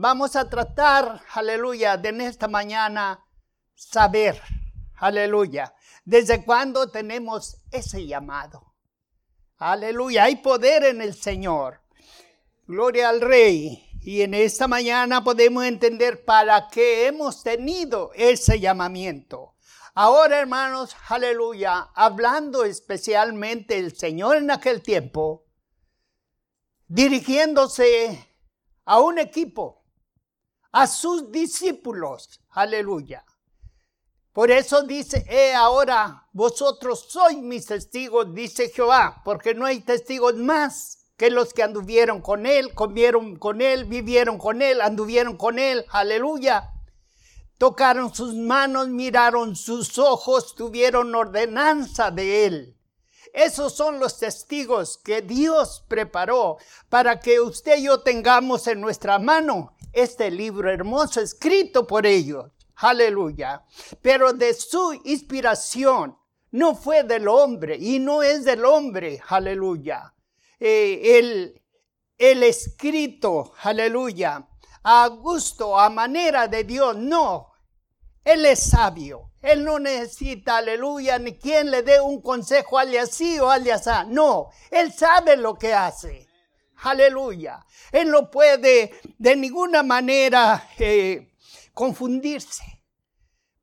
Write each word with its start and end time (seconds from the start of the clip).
Vamos 0.00 0.36
a 0.36 0.48
tratar, 0.48 1.22
aleluya, 1.32 1.96
de 1.96 2.10
en 2.10 2.20
esta 2.20 2.46
mañana 2.46 3.26
saber, 3.74 4.40
aleluya, 4.94 5.74
desde 6.04 6.44
cuándo 6.44 6.88
tenemos 6.88 7.56
ese 7.72 8.06
llamado. 8.06 8.76
Aleluya, 9.56 10.22
hay 10.22 10.36
poder 10.36 10.84
en 10.84 11.02
el 11.02 11.14
Señor. 11.16 11.80
Gloria 12.68 13.08
al 13.08 13.20
Rey. 13.20 13.90
Y 14.00 14.22
en 14.22 14.34
esta 14.34 14.68
mañana 14.68 15.24
podemos 15.24 15.64
entender 15.64 16.24
para 16.24 16.68
qué 16.68 17.08
hemos 17.08 17.42
tenido 17.42 18.12
ese 18.14 18.60
llamamiento. 18.60 19.56
Ahora, 19.94 20.38
hermanos, 20.38 20.94
aleluya, 21.08 21.88
hablando 21.92 22.64
especialmente 22.64 23.76
el 23.76 23.96
Señor 23.96 24.36
en 24.36 24.52
aquel 24.52 24.80
tiempo, 24.80 25.44
dirigiéndose 26.86 28.28
a 28.84 29.00
un 29.00 29.18
equipo 29.18 29.77
a 30.72 30.86
sus 30.86 31.30
discípulos. 31.30 32.40
Aleluya. 32.50 33.24
Por 34.32 34.50
eso 34.50 34.82
dice, 34.82 35.24
eh, 35.28 35.52
ahora 35.54 36.28
vosotros 36.32 37.06
sois 37.08 37.38
mis 37.38 37.66
testigos, 37.66 38.32
dice 38.34 38.68
Jehová, 38.68 39.20
porque 39.24 39.54
no 39.54 39.66
hay 39.66 39.80
testigos 39.80 40.36
más 40.36 40.98
que 41.16 41.30
los 41.30 41.52
que 41.52 41.64
anduvieron 41.64 42.20
con 42.20 42.46
él, 42.46 42.72
comieron 42.74 43.34
con 43.36 43.60
él, 43.60 43.86
vivieron 43.86 44.38
con 44.38 44.62
él, 44.62 44.80
anduvieron 44.80 45.36
con 45.36 45.58
él. 45.58 45.84
Aleluya. 45.90 46.70
Tocaron 47.58 48.14
sus 48.14 48.34
manos, 48.36 48.86
miraron 48.86 49.56
sus 49.56 49.98
ojos, 49.98 50.54
tuvieron 50.54 51.12
ordenanza 51.12 52.12
de 52.12 52.46
él. 52.46 52.77
Esos 53.38 53.72
son 53.72 54.00
los 54.00 54.18
testigos 54.18 54.98
que 54.98 55.22
Dios 55.22 55.84
preparó 55.86 56.56
para 56.88 57.20
que 57.20 57.38
usted 57.38 57.78
y 57.78 57.84
yo 57.84 58.00
tengamos 58.00 58.66
en 58.66 58.80
nuestra 58.80 59.20
mano 59.20 59.76
este 59.92 60.28
libro 60.28 60.68
hermoso 60.68 61.20
escrito 61.20 61.86
por 61.86 62.04
ellos. 62.04 62.50
Aleluya. 62.74 63.64
Pero 64.02 64.32
de 64.32 64.52
su 64.54 64.92
inspiración 65.04 66.18
no 66.50 66.74
fue 66.74 67.04
del 67.04 67.28
hombre 67.28 67.76
y 67.76 68.00
no 68.00 68.24
es 68.24 68.44
del 68.44 68.64
hombre. 68.64 69.22
Aleluya. 69.28 70.12
Eh, 70.58 71.18
el, 71.20 71.62
el 72.18 72.42
escrito, 72.42 73.52
aleluya, 73.62 74.48
a 74.82 75.06
gusto, 75.06 75.78
a 75.78 75.88
manera 75.90 76.48
de 76.48 76.64
Dios, 76.64 76.96
no. 76.96 77.52
Él 78.24 78.46
es 78.46 78.58
sabio. 78.58 79.27
Él 79.40 79.64
no 79.64 79.78
necesita, 79.78 80.58
aleluya, 80.58 81.18
ni 81.18 81.36
quien 81.36 81.70
le 81.70 81.82
dé 81.82 82.00
un 82.00 82.20
consejo 82.20 82.78
al 82.78 82.96
así 82.96 83.38
o 83.38 83.50
al. 83.50 83.64
No, 84.08 84.50
él 84.70 84.92
sabe 84.92 85.36
lo 85.36 85.56
que 85.56 85.72
hace. 85.72 86.26
Aleluya. 86.82 87.64
Él 87.92 88.10
no 88.10 88.30
puede 88.30 88.92
de 89.18 89.36
ninguna 89.36 89.82
manera 89.82 90.68
eh, 90.78 91.32
confundirse. 91.72 92.64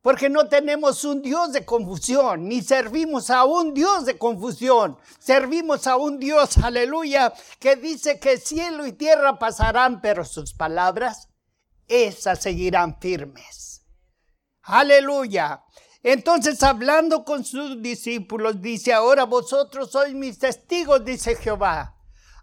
Porque 0.02 0.30
no 0.30 0.48
tenemos 0.48 1.04
un 1.04 1.22
Dios 1.24 1.52
de 1.52 1.66
confusión, 1.66 2.48
ni 2.48 2.62
servimos 2.62 3.32
a 3.32 3.44
un 3.44 3.74
Dios 3.74 4.06
de 4.06 4.20
confusión. 4.20 5.00
Servimos 5.18 5.88
a 5.88 5.98
un 5.98 6.20
Dios, 6.20 6.60
aleluya, 6.60 7.34
que 7.60 7.76
dice 7.76 8.20
que 8.20 8.38
cielo 8.38 8.86
y 8.86 8.92
tierra 8.92 9.40
pasarán, 9.40 10.02
pero 10.02 10.24
sus 10.24 10.54
palabras, 10.54 11.30
esas 11.88 12.40
seguirán 12.40 13.00
firmes. 13.00 13.82
Aleluya. 14.66 15.64
Entonces, 16.04 16.62
hablando 16.62 17.24
con 17.24 17.44
sus 17.44 17.82
discípulos, 17.82 18.62
dice, 18.62 18.94
ahora 18.94 19.24
vosotros 19.24 19.92
sois 19.92 20.14
mis 20.14 20.38
testigos, 20.38 21.04
dice 21.04 21.36
Jehová 21.36 21.96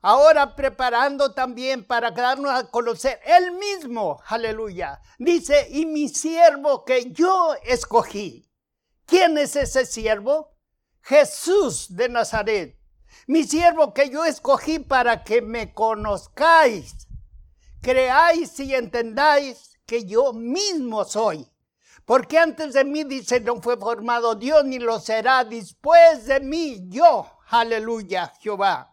ahora 0.03 0.57
preparando 0.57 1.33
también 1.33 1.85
para 1.85 2.11
darnos 2.11 2.51
a 2.53 2.69
conocer 2.71 3.21
él 3.25 3.53
mismo, 3.53 4.21
aleluya. 4.27 5.01
Dice, 5.19 5.69
y 5.71 5.87
mi 5.87 6.09
siervo 6.09 6.85
que 6.85 7.13
yo 7.13 7.55
escogí. 7.65 8.51
¿Quién 9.07 9.39
es 9.39 9.57
ese 9.57 9.87
siervo? 9.87 10.57
Jesús 11.01 11.97
de 11.97 12.09
Nazaret. 12.09 12.79
Mi 13.27 13.45
siervo 13.45 13.95
que 13.95 14.11
yo 14.11 14.25
escogí 14.25 14.81
para 14.81 15.23
que 15.23 15.43
me 15.43 15.73
conozcáis, 15.73 17.07
creáis 17.81 18.59
y 18.59 18.75
entendáis 18.75 19.79
que 19.87 20.05
yo 20.05 20.33
mismo 20.33 21.05
soy. 21.05 21.52
Porque 22.13 22.37
antes 22.37 22.75
de 22.75 22.85
mí, 22.85 23.05
dice, 23.05 23.41
no 23.41 23.63
fue 23.63 23.79
formado 23.79 24.35
Dios 24.35 24.67
ni 24.67 24.79
lo 24.79 25.01
será 25.01 25.45
después 25.45 26.27
de 26.27 26.41
mí 26.41 26.85
yo. 26.91 27.27
Aleluya, 27.49 28.35
Jehová 28.39 28.91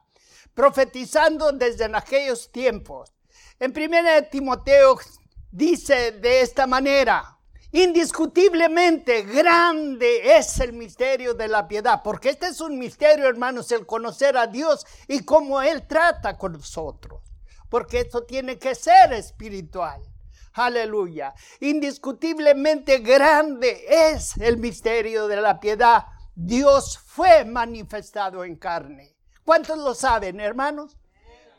profetizando 0.53 1.51
desde 1.51 1.85
aquellos 1.85 2.49
tiempos. 2.49 3.13
En 3.59 3.71
1 3.71 4.27
Timoteo 4.31 4.97
dice 5.51 6.11
de 6.13 6.39
esta 6.39 6.65
manera, 6.65 7.37
Indiscutiblemente 7.71 9.23
grande 9.23 10.37
es 10.37 10.59
el 10.61 10.71
misterio 10.71 11.33
de 11.33 11.49
la 11.49 11.67
piedad, 11.67 12.01
porque 12.03 12.29
este 12.29 12.47
es 12.47 12.61
un 12.61 12.79
misterio, 12.79 13.27
hermanos, 13.27 13.71
el 13.73 13.85
conocer 13.85 14.37
a 14.37 14.47
Dios 14.47 14.85
y 15.09 15.23
cómo 15.25 15.61
Él 15.61 15.85
trata 15.87 16.37
con 16.37 16.53
nosotros, 16.53 17.21
porque 17.69 17.99
esto 17.99 18.23
tiene 18.23 18.57
que 18.57 18.75
ser 18.75 19.11
espiritual. 19.11 20.01
Aleluya. 20.53 21.33
Indiscutiblemente 21.59 22.99
grande 22.99 23.85
es 23.87 24.37
el 24.37 24.57
misterio 24.57 25.27
de 25.27 25.37
la 25.37 25.59
piedad. 25.59 26.05
Dios 26.35 26.97
fue 26.97 27.45
manifestado 27.45 28.43
en 28.43 28.55
carne. 28.55 29.15
¿Cuántos 29.43 29.77
lo 29.77 29.93
saben, 29.93 30.39
hermanos? 30.39 30.97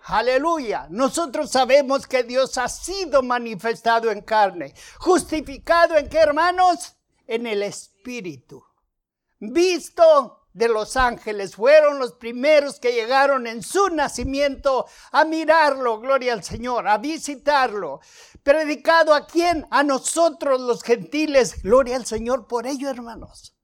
Aleluya. 0.04 0.86
Nosotros 0.90 1.50
sabemos 1.50 2.06
que 2.06 2.22
Dios 2.22 2.56
ha 2.58 2.68
sido 2.68 3.22
manifestado 3.22 4.10
en 4.10 4.22
carne. 4.22 4.74
Justificado 4.98 5.96
en 5.96 6.08
qué, 6.08 6.18
hermanos? 6.18 6.96
En 7.26 7.46
el 7.46 7.62
Espíritu. 7.62 8.64
Visto 9.38 10.40
de 10.52 10.68
los 10.68 10.96
ángeles. 10.96 11.54
Fueron 11.54 11.98
los 11.98 12.12
primeros 12.12 12.80
que 12.80 12.92
llegaron 12.92 13.46
en 13.46 13.62
su 13.62 13.88
nacimiento 13.88 14.86
a 15.12 15.24
mirarlo, 15.24 16.00
gloria 16.00 16.32
al 16.32 16.42
Señor, 16.42 16.88
a 16.88 16.98
visitarlo. 16.98 18.00
Predicado 18.42 19.14
a 19.14 19.26
quién? 19.26 19.66
A 19.70 19.82
nosotros 19.82 20.60
los 20.60 20.82
gentiles. 20.82 21.62
Gloria 21.62 21.96
al 21.96 22.06
Señor 22.06 22.46
por 22.48 22.66
ello, 22.66 22.88
hermanos 22.88 23.54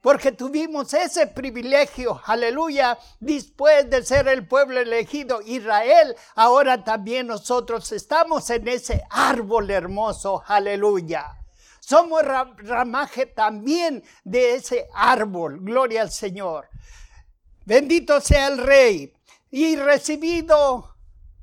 porque 0.00 0.32
tuvimos 0.32 0.94
ese 0.94 1.26
privilegio, 1.26 2.20
aleluya, 2.24 2.98
después 3.20 3.90
de 3.90 4.04
ser 4.04 4.28
el 4.28 4.46
pueblo 4.46 4.80
elegido 4.80 5.40
Israel, 5.42 6.14
ahora 6.34 6.84
también 6.84 7.26
nosotros 7.26 7.90
estamos 7.92 8.48
en 8.50 8.68
ese 8.68 9.04
árbol 9.10 9.70
hermoso, 9.70 10.42
aleluya. 10.46 11.36
Somos 11.80 12.22
ramaje 12.22 13.26
también 13.26 14.04
de 14.22 14.54
ese 14.54 14.88
árbol, 14.94 15.58
gloria 15.60 16.02
al 16.02 16.10
Señor. 16.10 16.68
Bendito 17.64 18.20
sea 18.20 18.48
el 18.48 18.58
Rey 18.58 19.12
y 19.50 19.76
recibido 19.76 20.94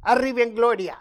arriba 0.02 0.41
en 0.41 0.56
gloria. 0.56 1.00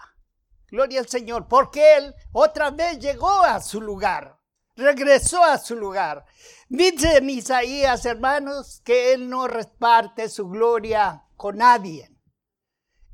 Gloria 0.74 1.00
al 1.00 1.08
Señor, 1.08 1.46
porque 1.48 1.96
Él 1.96 2.14
otra 2.32 2.70
vez 2.70 2.98
llegó 2.98 3.30
a 3.42 3.60
su 3.60 3.80
lugar 3.80 4.38
regresó 4.76 5.42
a 5.42 5.58
su 5.58 5.76
lugar. 5.76 6.24
Dice 6.68 7.18
en 7.18 7.30
Isaías, 7.30 8.04
hermanos, 8.06 8.80
que 8.84 9.12
Él 9.12 9.28
no 9.28 9.46
reparte 9.46 10.28
su 10.28 10.48
gloria 10.48 11.24
con 11.36 11.58
nadie. 11.58 12.10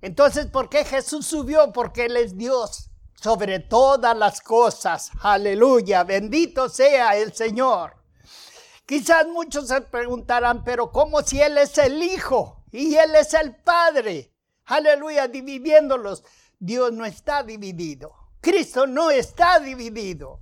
Entonces, 0.01 0.47
¿por 0.47 0.69
qué 0.69 0.85
Jesús 0.85 1.27
subió? 1.27 1.73
Porque 1.73 2.07
Él 2.07 2.17
es 2.17 2.37
Dios 2.37 2.91
sobre 3.21 3.59
todas 3.59 4.17
las 4.17 4.41
cosas. 4.41 5.11
Aleluya, 5.21 6.05
bendito 6.05 6.69
sea 6.69 7.17
el 7.17 7.35
Señor. 7.35 7.97
Quizás 8.87 9.27
muchos 9.29 9.69
se 9.69 9.83
preguntarán, 9.83 10.65
pero 10.65 10.91
¿cómo 10.91 11.21
si 11.23 11.41
Él 11.41 11.59
es 11.59 11.77
el 11.79 12.03
Hijo 12.03 12.65
y 12.73 12.97
Él 12.97 13.15
es 13.15 13.35
el 13.35 13.55
Padre? 13.57 14.35
Aleluya, 14.65 15.29
dividiéndolos. 15.29 16.25
Dios 16.61 16.93
no 16.93 17.07
está 17.07 17.43
dividido. 17.43 18.13
Cristo 18.43 18.87
no 18.87 19.11
está 19.11 19.59
dividido. 19.61 20.41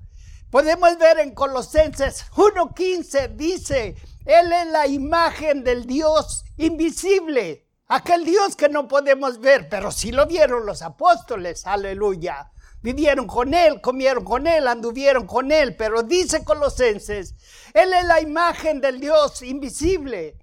Podemos 0.50 0.98
ver 0.98 1.20
en 1.20 1.32
Colosenses 1.32 2.26
1.15, 2.32 3.36
dice, 3.36 3.94
Él 4.24 4.52
es 4.52 4.66
la 4.66 4.88
imagen 4.88 5.62
del 5.62 5.86
Dios 5.86 6.44
invisible, 6.56 7.66
aquel 7.86 8.24
Dios 8.24 8.56
que 8.56 8.68
no 8.68 8.88
podemos 8.88 9.38
ver, 9.38 9.68
pero 9.68 9.92
sí 9.92 10.10
lo 10.10 10.26
vieron 10.26 10.66
los 10.66 10.82
apóstoles, 10.82 11.66
aleluya. 11.66 12.50
vivieron 12.80 13.26
con 13.26 13.54
él, 13.54 13.80
comieron 13.80 14.24
con 14.24 14.46
él, 14.46 14.66
anduvieron 14.66 15.26
con 15.26 15.52
él, 15.52 15.76
pero 15.76 16.02
dice 16.02 16.44
Colosenses, 16.44 17.34
él 17.74 17.92
es 17.92 18.04
la 18.04 18.20
imagen 18.20 18.80
del 18.80 18.98
Dios 19.00 19.42
invisible, 19.42 20.36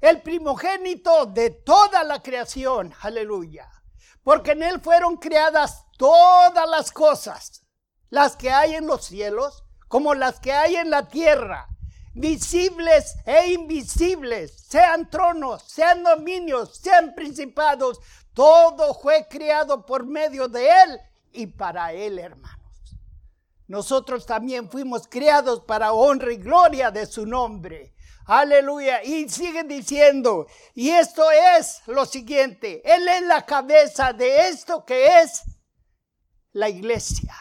el 0.00 0.22
primogénito 0.22 1.26
de 1.26 1.50
toda 1.50 2.04
la 2.04 2.22
creación, 2.22 2.92
aleluya, 3.00 3.70
porque 4.22 4.52
en 4.52 4.62
él 4.62 4.80
fueron 4.80 5.16
creadas 5.16 5.84
todas 5.98 6.68
las 6.68 6.90
cosas, 6.90 7.66
las 8.10 8.36
que 8.36 8.50
hay 8.50 8.74
en 8.74 8.86
los 8.86 9.04
cielos 9.04 9.64
como 9.88 10.14
las 10.14 10.40
que 10.40 10.52
hay 10.52 10.76
en 10.76 10.90
la 10.90 11.08
tierra, 11.08 11.68
visibles 12.14 13.14
e 13.24 13.52
invisibles, 13.52 14.52
sean 14.68 15.08
tronos, 15.10 15.62
sean 15.62 16.02
dominios, 16.02 16.76
sean 16.76 17.14
principados, 17.14 18.00
todo 18.32 18.94
fue 18.94 19.26
creado 19.28 19.86
por 19.86 20.06
medio 20.06 20.48
de 20.48 20.68
Él 20.68 21.00
y 21.32 21.46
para 21.46 21.92
Él, 21.92 22.18
hermanos. 22.18 22.56
Nosotros 23.68 24.26
también 24.26 24.70
fuimos 24.70 25.08
creados 25.08 25.60
para 25.60 25.92
honra 25.92 26.32
y 26.32 26.36
gloria 26.36 26.90
de 26.90 27.06
su 27.06 27.26
nombre. 27.26 27.94
Aleluya. 28.26 29.04
Y 29.04 29.28
sigue 29.28 29.62
diciendo, 29.62 30.46
y 30.74 30.90
esto 30.90 31.30
es 31.30 31.82
lo 31.86 32.04
siguiente, 32.04 32.82
Él 32.84 33.06
es 33.06 33.22
la 33.22 33.46
cabeza 33.46 34.12
de 34.12 34.48
esto 34.48 34.84
que 34.84 35.20
es 35.20 35.42
la 36.52 36.68
iglesia. 36.68 37.34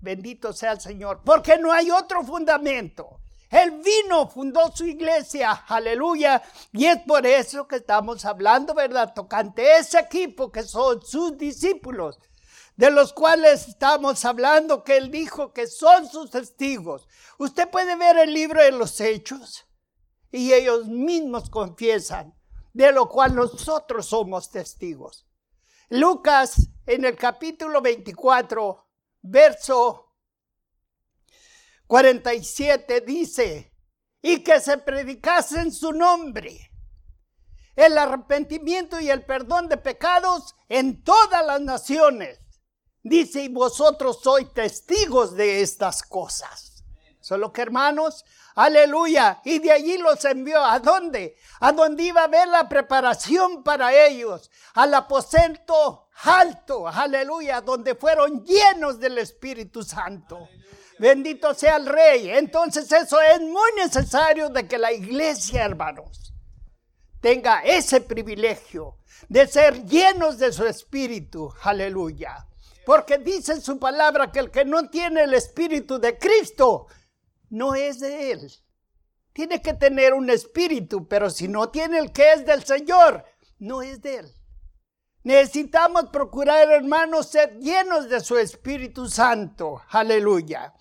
Bendito 0.00 0.52
sea 0.52 0.72
el 0.72 0.80
Señor, 0.80 1.20
porque 1.24 1.58
no 1.58 1.70
hay 1.70 1.90
otro 1.90 2.22
fundamento. 2.22 3.20
Él 3.50 3.82
vino, 3.82 4.28
fundó 4.28 4.74
su 4.74 4.86
iglesia, 4.86 5.64
aleluya. 5.68 6.42
Y 6.72 6.86
es 6.86 6.98
por 7.02 7.26
eso 7.26 7.68
que 7.68 7.76
estamos 7.76 8.24
hablando, 8.24 8.74
¿verdad? 8.74 9.12
Tocante 9.14 9.76
ese 9.76 9.98
equipo 9.98 10.50
que 10.50 10.62
son 10.62 11.04
sus 11.04 11.36
discípulos, 11.36 12.18
de 12.74 12.90
los 12.90 13.12
cuales 13.12 13.68
estamos 13.68 14.24
hablando, 14.24 14.82
que 14.82 14.96
Él 14.96 15.10
dijo 15.10 15.52
que 15.52 15.66
son 15.66 16.08
sus 16.08 16.30
testigos. 16.30 17.06
Usted 17.38 17.68
puede 17.68 17.96
ver 17.96 18.18
el 18.18 18.32
libro 18.32 18.62
de 18.62 18.72
los 18.72 19.00
hechos 19.00 19.65
y 20.30 20.52
ellos 20.52 20.86
mismos 20.86 21.50
confiesan, 21.50 22.34
de 22.72 22.92
lo 22.92 23.08
cual 23.08 23.34
nosotros 23.34 24.06
somos 24.06 24.50
testigos. 24.50 25.26
Lucas 25.88 26.68
en 26.86 27.04
el 27.04 27.16
capítulo 27.16 27.80
24 27.80 28.86
verso 29.22 30.14
47 31.86 33.00
dice, 33.02 33.72
y 34.20 34.42
que 34.42 34.60
se 34.60 34.78
predicase 34.78 35.60
en 35.60 35.72
su 35.72 35.92
nombre 35.92 36.72
el 37.76 37.96
arrepentimiento 37.98 38.98
y 39.00 39.10
el 39.10 39.24
perdón 39.24 39.68
de 39.68 39.76
pecados 39.76 40.56
en 40.68 41.04
todas 41.04 41.44
las 41.46 41.60
naciones. 41.60 42.40
Dice, 43.02 43.44
y 43.44 43.48
vosotros 43.48 44.20
sois 44.22 44.52
testigos 44.52 45.36
de 45.36 45.60
estas 45.60 46.02
cosas. 46.02 46.75
Solo 47.26 47.52
que 47.52 47.60
hermanos, 47.60 48.24
aleluya, 48.54 49.40
y 49.44 49.58
de 49.58 49.72
allí 49.72 49.98
los 49.98 50.24
envió. 50.24 50.64
¿A 50.64 50.78
dónde? 50.78 51.36
A 51.58 51.72
donde 51.72 52.04
iba 52.04 52.22
a 52.22 52.28
ver 52.28 52.46
la 52.46 52.68
preparación 52.68 53.64
para 53.64 53.92
ellos, 53.92 54.48
al 54.74 54.94
aposento 54.94 56.06
alto, 56.22 56.86
aleluya, 56.86 57.62
donde 57.62 57.96
fueron 57.96 58.44
llenos 58.44 59.00
del 59.00 59.18
Espíritu 59.18 59.82
Santo. 59.82 60.48
Bendito 61.00 61.52
sea 61.52 61.78
el 61.78 61.86
Rey. 61.86 62.30
Entonces 62.30 62.92
eso 62.92 63.20
es 63.20 63.40
muy 63.40 63.72
necesario 63.76 64.48
de 64.48 64.68
que 64.68 64.78
la 64.78 64.92
iglesia, 64.92 65.64
hermanos, 65.64 66.32
tenga 67.20 67.62
ese 67.64 68.02
privilegio 68.02 68.98
de 69.28 69.48
ser 69.48 69.84
llenos 69.84 70.38
de 70.38 70.52
su 70.52 70.64
Espíritu. 70.64 71.52
Aleluya. 71.64 72.46
Porque 72.84 73.18
dice 73.18 73.54
en 73.54 73.62
su 73.62 73.80
palabra 73.80 74.30
que 74.30 74.38
el 74.38 74.52
que 74.52 74.64
no 74.64 74.88
tiene 74.88 75.24
el 75.24 75.34
Espíritu 75.34 75.98
de 75.98 76.16
Cristo 76.16 76.86
no 77.50 77.74
es 77.74 78.00
de 78.00 78.32
Él. 78.32 78.52
Tiene 79.32 79.60
que 79.60 79.74
tener 79.74 80.14
un 80.14 80.30
Espíritu, 80.30 81.06
pero 81.06 81.28
si 81.30 81.48
no 81.48 81.68
tiene 81.68 81.98
el 81.98 82.12
que 82.12 82.32
es 82.32 82.46
del 82.46 82.64
Señor, 82.64 83.24
no 83.58 83.82
es 83.82 84.00
de 84.00 84.16
Él. 84.16 84.34
Necesitamos 85.24 86.10
procurar, 86.10 86.70
hermanos, 86.70 87.30
ser 87.30 87.58
llenos 87.58 88.08
de 88.08 88.20
su 88.20 88.38
Espíritu 88.38 89.08
Santo. 89.08 89.82
Aleluya. 89.88 90.72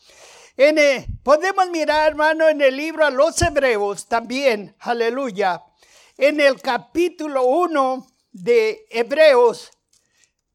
Eh, 0.56 1.06
podemos 1.23 1.69
mirar, 1.69 2.12
hermano, 2.12 2.47
en 2.47 2.62
el 2.62 2.77
libro 2.77 3.06
a 3.06 3.09
los 3.09 3.41
Hebreos 3.41 4.07
también. 4.07 4.75
Aleluya. 4.79 5.63
En 6.15 6.39
el 6.39 6.62
capítulo 6.62 7.44
1 7.44 8.07
de 8.31 8.85
Hebreos 8.89 9.71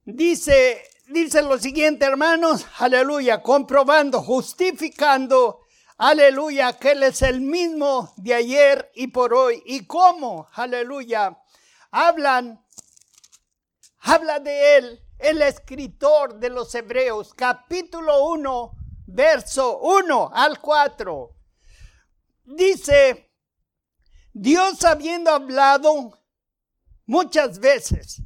dice, 0.04 0.84
dice 1.08 1.42
lo 1.42 1.58
siguiente, 1.58 2.06
hermanos. 2.06 2.64
Aleluya. 2.78 3.42
Comprobando, 3.42 4.22
justificando. 4.22 5.66
Aleluya, 6.02 6.78
que 6.78 6.92
Él 6.92 7.02
es 7.02 7.20
el 7.20 7.42
mismo 7.42 8.14
de 8.16 8.32
ayer 8.32 8.90
y 8.94 9.08
por 9.08 9.34
hoy. 9.34 9.62
¿Y 9.66 9.86
cómo? 9.86 10.48
Aleluya. 10.54 11.38
Hablan 11.90 12.64
habla 14.00 14.40
de 14.40 14.76
él 14.76 15.06
el 15.18 15.42
escritor 15.42 16.38
de 16.38 16.48
los 16.48 16.74
Hebreos, 16.74 17.34
capítulo 17.34 18.28
1, 18.30 18.72
verso 19.08 19.78
1 19.80 20.30
al 20.32 20.58
4. 20.58 21.36
Dice, 22.44 23.30
Dios 24.32 24.82
habiendo 24.84 25.30
hablado 25.30 26.18
muchas 27.04 27.58
veces 27.58 28.22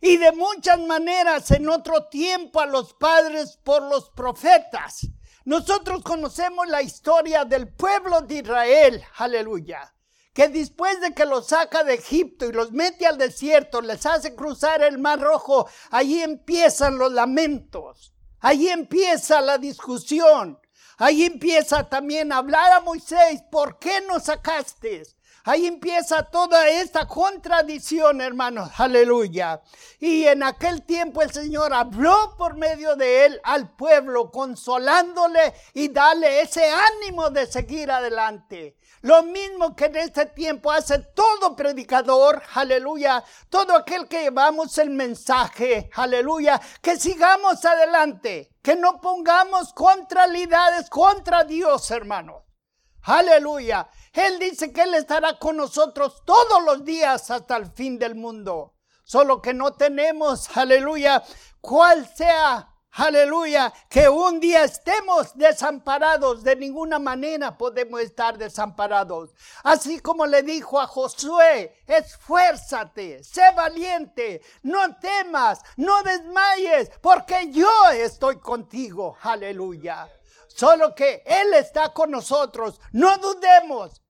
y 0.00 0.16
de 0.16 0.32
muchas 0.32 0.80
maneras 0.80 1.48
en 1.52 1.68
otro 1.68 2.08
tiempo 2.08 2.60
a 2.60 2.66
los 2.66 2.94
padres 2.94 3.60
por 3.62 3.82
los 3.84 4.10
profetas. 4.10 5.06
Nosotros 5.44 6.02
conocemos 6.02 6.68
la 6.68 6.82
historia 6.82 7.44
del 7.44 7.68
pueblo 7.68 8.20
de 8.22 8.36
Israel, 8.36 9.02
aleluya 9.16 9.92
que 10.32 10.48
después 10.48 11.00
de 11.00 11.12
que 11.12 11.26
los 11.26 11.48
saca 11.48 11.84
de 11.84 11.94
Egipto 11.94 12.46
y 12.46 12.52
los 12.52 12.72
mete 12.72 13.06
al 13.06 13.18
desierto, 13.18 13.82
les 13.82 14.06
hace 14.06 14.34
cruzar 14.34 14.82
el 14.82 14.98
mar 14.98 15.20
rojo, 15.20 15.68
ahí 15.90 16.22
empiezan 16.22 16.96
los 16.96 17.12
lamentos, 17.12 18.14
ahí 18.40 18.68
empieza 18.68 19.40
la 19.42 19.58
discusión, 19.58 20.58
ahí 21.02 21.24
empieza 21.24 21.88
también 21.88 22.32
a 22.32 22.36
hablar 22.36 22.72
a 22.72 22.80
Moisés, 22.80 23.42
¿por 23.50 23.78
qué 23.78 24.00
nos 24.02 24.24
sacaste? 24.24 25.02
Ahí 25.44 25.66
empieza 25.66 26.22
toda 26.22 26.68
esta 26.68 27.08
contradicción, 27.08 28.20
hermanos. 28.20 28.70
Aleluya. 28.78 29.60
Y 29.98 30.24
en 30.24 30.44
aquel 30.44 30.82
tiempo 30.82 31.20
el 31.20 31.32
Señor 31.32 31.74
habló 31.74 32.36
por 32.38 32.54
medio 32.56 32.94
de 32.94 33.26
él 33.26 33.40
al 33.42 33.74
pueblo, 33.74 34.30
consolándole 34.30 35.52
y 35.74 35.88
dale 35.88 36.42
ese 36.42 36.70
ánimo 36.70 37.30
de 37.30 37.46
seguir 37.46 37.90
adelante. 37.90 38.76
Lo 39.02 39.24
mismo 39.24 39.74
que 39.74 39.86
en 39.86 39.96
este 39.96 40.26
tiempo 40.26 40.70
hace 40.70 40.98
todo 41.00 41.56
predicador, 41.56 42.40
aleluya, 42.54 43.24
todo 43.50 43.74
aquel 43.74 44.06
que 44.06 44.22
llevamos 44.22 44.78
el 44.78 44.90
mensaje, 44.90 45.90
aleluya, 45.94 46.60
que 46.80 46.96
sigamos 46.96 47.64
adelante, 47.64 48.54
que 48.62 48.76
no 48.76 49.00
pongamos 49.00 49.72
contrariedades 49.72 50.88
contra 50.88 51.42
Dios, 51.42 51.90
hermanos. 51.90 52.44
Aleluya. 53.02 53.90
Él 54.12 54.38
dice 54.38 54.72
que 54.72 54.82
Él 54.82 54.94
estará 54.94 55.36
con 55.36 55.56
nosotros 55.56 56.22
todos 56.24 56.62
los 56.64 56.84
días 56.84 57.28
hasta 57.32 57.56
el 57.56 57.72
fin 57.72 57.98
del 57.98 58.14
mundo. 58.14 58.76
Solo 59.02 59.42
que 59.42 59.52
no 59.52 59.72
tenemos, 59.72 60.56
aleluya, 60.56 61.24
cuál 61.60 62.06
sea 62.14 62.71
Aleluya, 62.94 63.72
que 63.88 64.06
un 64.06 64.38
día 64.38 64.64
estemos 64.64 65.34
desamparados, 65.34 66.44
de 66.44 66.54
ninguna 66.54 66.98
manera 66.98 67.56
podemos 67.56 68.02
estar 68.02 68.36
desamparados. 68.36 69.30
Así 69.64 69.98
como 70.00 70.26
le 70.26 70.42
dijo 70.42 70.78
a 70.78 70.86
Josué, 70.86 71.82
esfuérzate, 71.86 73.24
sé 73.24 73.50
valiente, 73.56 74.42
no 74.62 74.94
temas, 74.96 75.62
no 75.78 76.02
desmayes, 76.02 76.90
porque 77.00 77.50
yo 77.50 77.70
estoy 77.94 78.38
contigo. 78.38 79.16
Aleluya. 79.22 80.10
Solo 80.48 80.94
que 80.94 81.22
Él 81.24 81.54
está 81.54 81.94
con 81.94 82.10
nosotros, 82.10 82.78
no 82.92 83.16
dudemos. 83.16 84.02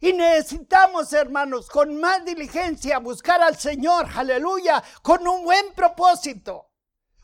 Y 0.00 0.14
necesitamos, 0.14 1.12
hermanos, 1.12 1.68
con 1.68 2.00
más 2.00 2.24
diligencia 2.24 3.00
buscar 3.00 3.42
al 3.42 3.58
Señor, 3.58 4.06
aleluya, 4.14 4.82
con 5.02 5.28
un 5.28 5.44
buen 5.44 5.74
propósito 5.74 6.65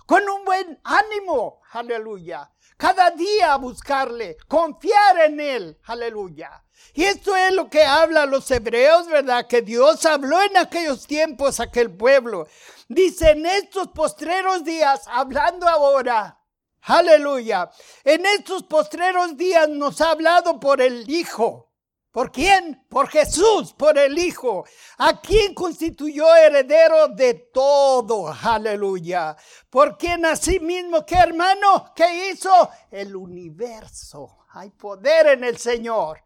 con 0.06 0.28
un 0.28 0.44
buen 0.44 0.80
ánimo, 0.84 1.60
aleluya. 1.72 2.50
Cada 2.76 3.10
día 3.10 3.54
buscarle, 3.56 4.36
confiar 4.48 5.20
en 5.20 5.40
Él, 5.40 5.78
aleluya. 5.84 6.64
Y 6.94 7.04
esto 7.04 7.36
es 7.36 7.52
lo 7.52 7.70
que 7.70 7.84
habla 7.84 8.26
los 8.26 8.50
hebreos, 8.50 9.06
¿verdad? 9.06 9.46
Que 9.46 9.62
Dios 9.62 10.04
habló 10.04 10.42
en 10.42 10.56
aquellos 10.56 11.06
tiempos 11.06 11.60
a 11.60 11.64
aquel 11.64 11.90
pueblo. 11.96 12.48
Dice, 12.88 13.30
en 13.30 13.46
estos 13.46 13.88
postreros 13.88 14.64
días, 14.64 15.02
hablando 15.06 15.68
ahora, 15.68 16.40
aleluya, 16.82 17.70
en 18.04 18.26
estos 18.26 18.64
postreros 18.64 19.36
días 19.36 19.68
nos 19.68 20.00
ha 20.00 20.10
hablado 20.10 20.58
por 20.58 20.80
el 20.80 21.08
Hijo. 21.08 21.71
¿Por 22.12 22.30
quién? 22.30 22.84
Por 22.90 23.08
Jesús, 23.08 23.72
por 23.72 23.96
el 23.96 24.18
Hijo, 24.18 24.66
a 24.98 25.18
quien 25.18 25.54
constituyó 25.54 26.36
heredero 26.36 27.08
de 27.08 27.32
todo. 27.52 28.28
Aleluya. 28.28 29.34
Por 29.70 29.96
quien 29.96 30.26
mismo, 30.60 31.06
¿qué 31.06 31.14
hermano? 31.14 31.90
¿Qué 31.96 32.28
hizo? 32.28 32.68
El 32.90 33.16
universo. 33.16 34.44
Hay 34.50 34.68
poder 34.68 35.28
en 35.28 35.44
el 35.44 35.56
Señor. 35.56 36.22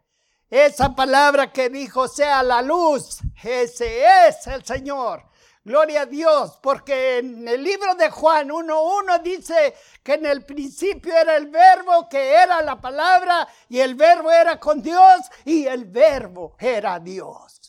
Esa 0.51 0.93
palabra 0.93 1.53
que 1.53 1.71
dijo 1.71 2.09
sea 2.09 2.43
la 2.43 2.63
luz, 2.63 3.21
ese 3.45 4.27
es 4.27 4.45
el 4.49 4.65
Señor. 4.65 5.23
Gloria 5.67 6.03
a 6.03 6.07
Dios, 6.07 6.61
porque 6.63 7.19
en 7.19 7.49
el 7.49 7.65
libro 7.65 7.97
de 7.97 8.09
Juan 8.09 8.51
1.1 8.51 9.21
dice 9.21 9.75
que 10.01 10.15
en 10.15 10.25
el 10.25 10.45
principio 10.45 11.13
era 11.13 11.35
el 11.35 11.49
verbo, 11.49 12.09
que 12.09 12.35
era 12.35 12.63
la 12.63 12.81
palabra, 12.81 13.49
y 13.69 13.81
el 13.81 13.97
verbo 13.97 14.31
era 14.31 14.61
con 14.61 14.81
Dios, 14.81 15.23
y 15.45 15.67
el 15.67 15.87
verbo 15.87 16.55
era 16.61 17.01
Dios. 17.01 17.61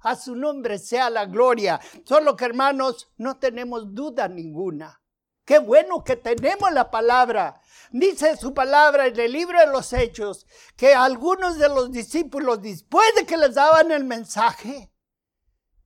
A 0.00 0.14
su 0.14 0.36
nombre 0.36 0.78
sea 0.78 1.08
la 1.08 1.24
gloria. 1.24 1.80
Solo 2.04 2.36
que 2.36 2.44
hermanos, 2.44 3.08
no 3.16 3.38
tenemos 3.38 3.94
duda 3.94 4.28
ninguna. 4.28 5.00
Qué 5.46 5.58
bueno 5.58 6.04
que 6.04 6.16
tenemos 6.16 6.70
la 6.70 6.90
palabra. 6.90 7.62
Dice 7.90 8.36
su 8.36 8.52
palabra 8.52 9.06
en 9.06 9.18
el 9.18 9.32
libro 9.32 9.58
de 9.58 9.68
los 9.68 9.94
Hechos 9.94 10.46
que 10.76 10.94
algunos 10.94 11.56
de 11.56 11.70
los 11.70 11.90
discípulos, 11.92 12.60
después 12.60 13.08
de 13.14 13.24
que 13.24 13.38
les 13.38 13.54
daban 13.54 13.90
el 13.90 14.04
mensaje, 14.04 14.92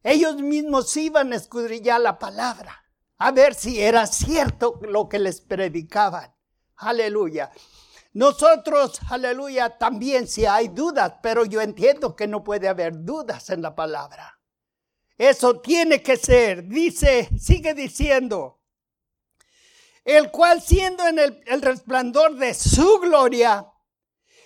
ellos 0.02 0.36
mismos 0.36 0.96
iban 0.96 1.32
a 1.32 1.36
escudrillar 1.36 2.00
la 2.00 2.18
palabra, 2.18 2.84
a 3.18 3.30
ver 3.30 3.54
si 3.54 3.80
era 3.80 4.06
cierto 4.06 4.78
lo 4.82 5.08
que 5.08 5.18
les 5.18 5.40
predicaban. 5.40 6.34
Aleluya. 6.76 7.50
Nosotros, 8.14 9.00
aleluya, 9.08 9.78
también 9.78 10.26
si 10.26 10.44
hay 10.44 10.68
dudas, 10.68 11.14
pero 11.22 11.46
yo 11.46 11.60
entiendo 11.60 12.14
que 12.14 12.26
no 12.26 12.44
puede 12.44 12.68
haber 12.68 13.04
dudas 13.04 13.48
en 13.50 13.62
la 13.62 13.74
palabra. 13.74 14.38
Eso 15.16 15.60
tiene 15.60 16.02
que 16.02 16.16
ser, 16.16 16.66
dice, 16.66 17.30
sigue 17.38 17.74
diciendo, 17.74 18.60
el 20.04 20.30
cual 20.30 20.60
siendo 20.60 21.06
en 21.06 21.18
el, 21.18 21.42
el 21.46 21.62
resplandor 21.62 22.36
de 22.36 22.54
su 22.54 22.98
gloria 22.98 23.66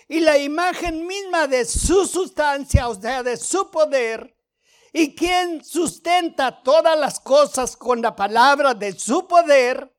y 0.07 0.19
la 0.19 0.37
imagen 0.37 1.05
misma 1.07 1.47
de 1.47 1.65
su 1.65 2.05
sustancia, 2.05 2.87
o 2.87 2.95
sea, 2.95 3.23
de 3.23 3.35
su 3.35 3.69
poder, 3.71 4.36
y 4.99 5.13
quien 5.13 5.63
sustenta 5.63 6.63
todas 6.63 6.97
las 6.97 7.19
cosas 7.19 7.77
con 7.77 8.01
la 8.01 8.15
palabra 8.15 8.73
de 8.73 8.97
su 8.97 9.27
poder, 9.27 9.95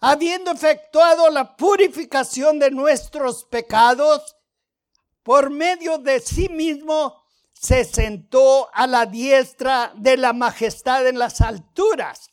habiendo 0.00 0.50
efectuado 0.52 1.28
la 1.28 1.54
purificación 1.54 2.58
de 2.58 2.70
nuestros 2.70 3.44
pecados, 3.44 4.36
por 5.22 5.50
medio 5.50 5.98
de 5.98 6.20
sí 6.20 6.48
mismo 6.48 7.22
se 7.52 7.84
sentó 7.84 8.70
a 8.72 8.86
la 8.86 9.04
diestra 9.04 9.92
de 9.94 10.16
la 10.16 10.32
majestad 10.32 11.06
en 11.06 11.18
las 11.18 11.42
alturas, 11.42 12.30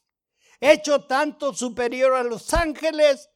hecho 0.61 1.03
tanto 1.03 1.53
superior 1.53 2.13
a 2.15 2.23
los 2.23 2.53
ángeles, 2.53 3.29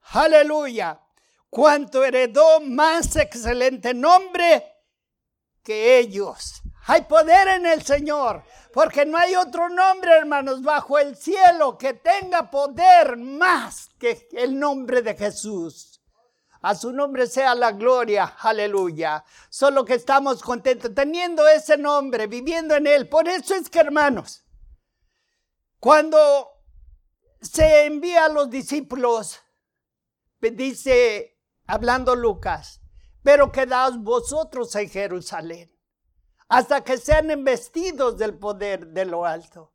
aleluya, 0.00 1.00
cuanto 1.48 2.04
heredó 2.04 2.58
más 2.58 3.14
excelente 3.14 3.94
nombre 3.94 4.75
que 5.66 5.98
ellos. 5.98 6.62
Hay 6.86 7.02
poder 7.02 7.48
en 7.48 7.66
el 7.66 7.82
Señor, 7.82 8.44
porque 8.72 9.04
no 9.04 9.18
hay 9.18 9.34
otro 9.34 9.68
nombre, 9.68 10.12
hermanos, 10.12 10.62
bajo 10.62 10.96
el 10.96 11.16
cielo 11.16 11.76
que 11.76 11.92
tenga 11.92 12.48
poder 12.52 13.16
más 13.16 13.90
que 13.98 14.28
el 14.30 14.56
nombre 14.56 15.02
de 15.02 15.16
Jesús. 15.16 16.00
A 16.62 16.76
su 16.76 16.92
nombre 16.92 17.26
sea 17.26 17.56
la 17.56 17.72
gloria, 17.72 18.36
aleluya. 18.38 19.24
Solo 19.50 19.84
que 19.84 19.94
estamos 19.94 20.40
contentos 20.40 20.94
teniendo 20.94 21.48
ese 21.48 21.76
nombre, 21.76 22.28
viviendo 22.28 22.76
en 22.76 22.86
él. 22.86 23.08
Por 23.08 23.26
eso 23.26 23.56
es 23.56 23.68
que, 23.68 23.80
hermanos, 23.80 24.44
cuando 25.80 26.48
se 27.40 27.86
envía 27.86 28.26
a 28.26 28.28
los 28.28 28.50
discípulos, 28.50 29.40
dice, 30.40 31.40
hablando 31.66 32.14
Lucas, 32.14 32.80
pero 33.26 33.50
quedaos 33.50 33.98
vosotros 33.98 34.72
en 34.76 34.88
Jerusalén 34.88 35.68
hasta 36.48 36.84
que 36.84 36.96
sean 36.96 37.28
investidos 37.28 38.16
del 38.16 38.38
poder 38.38 38.86
de 38.86 39.04
lo 39.04 39.26
alto. 39.26 39.72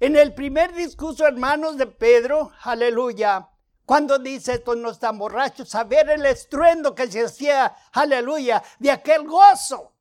En 0.00 0.16
el 0.16 0.34
primer 0.34 0.74
discurso, 0.74 1.24
hermanos 1.24 1.78
de 1.78 1.86
Pedro, 1.86 2.50
aleluya, 2.60 3.50
cuando 3.86 4.18
dice 4.18 4.54
estos 4.54 4.76
no 4.78 4.90
están 4.90 5.16
borrachos, 5.16 5.76
a 5.76 5.84
ver 5.84 6.10
el 6.10 6.26
estruendo 6.26 6.96
que 6.96 7.06
se 7.06 7.24
hacía, 7.24 7.72
aleluya, 7.92 8.64
de 8.80 8.90
aquel 8.90 9.28
gozo. 9.28 9.94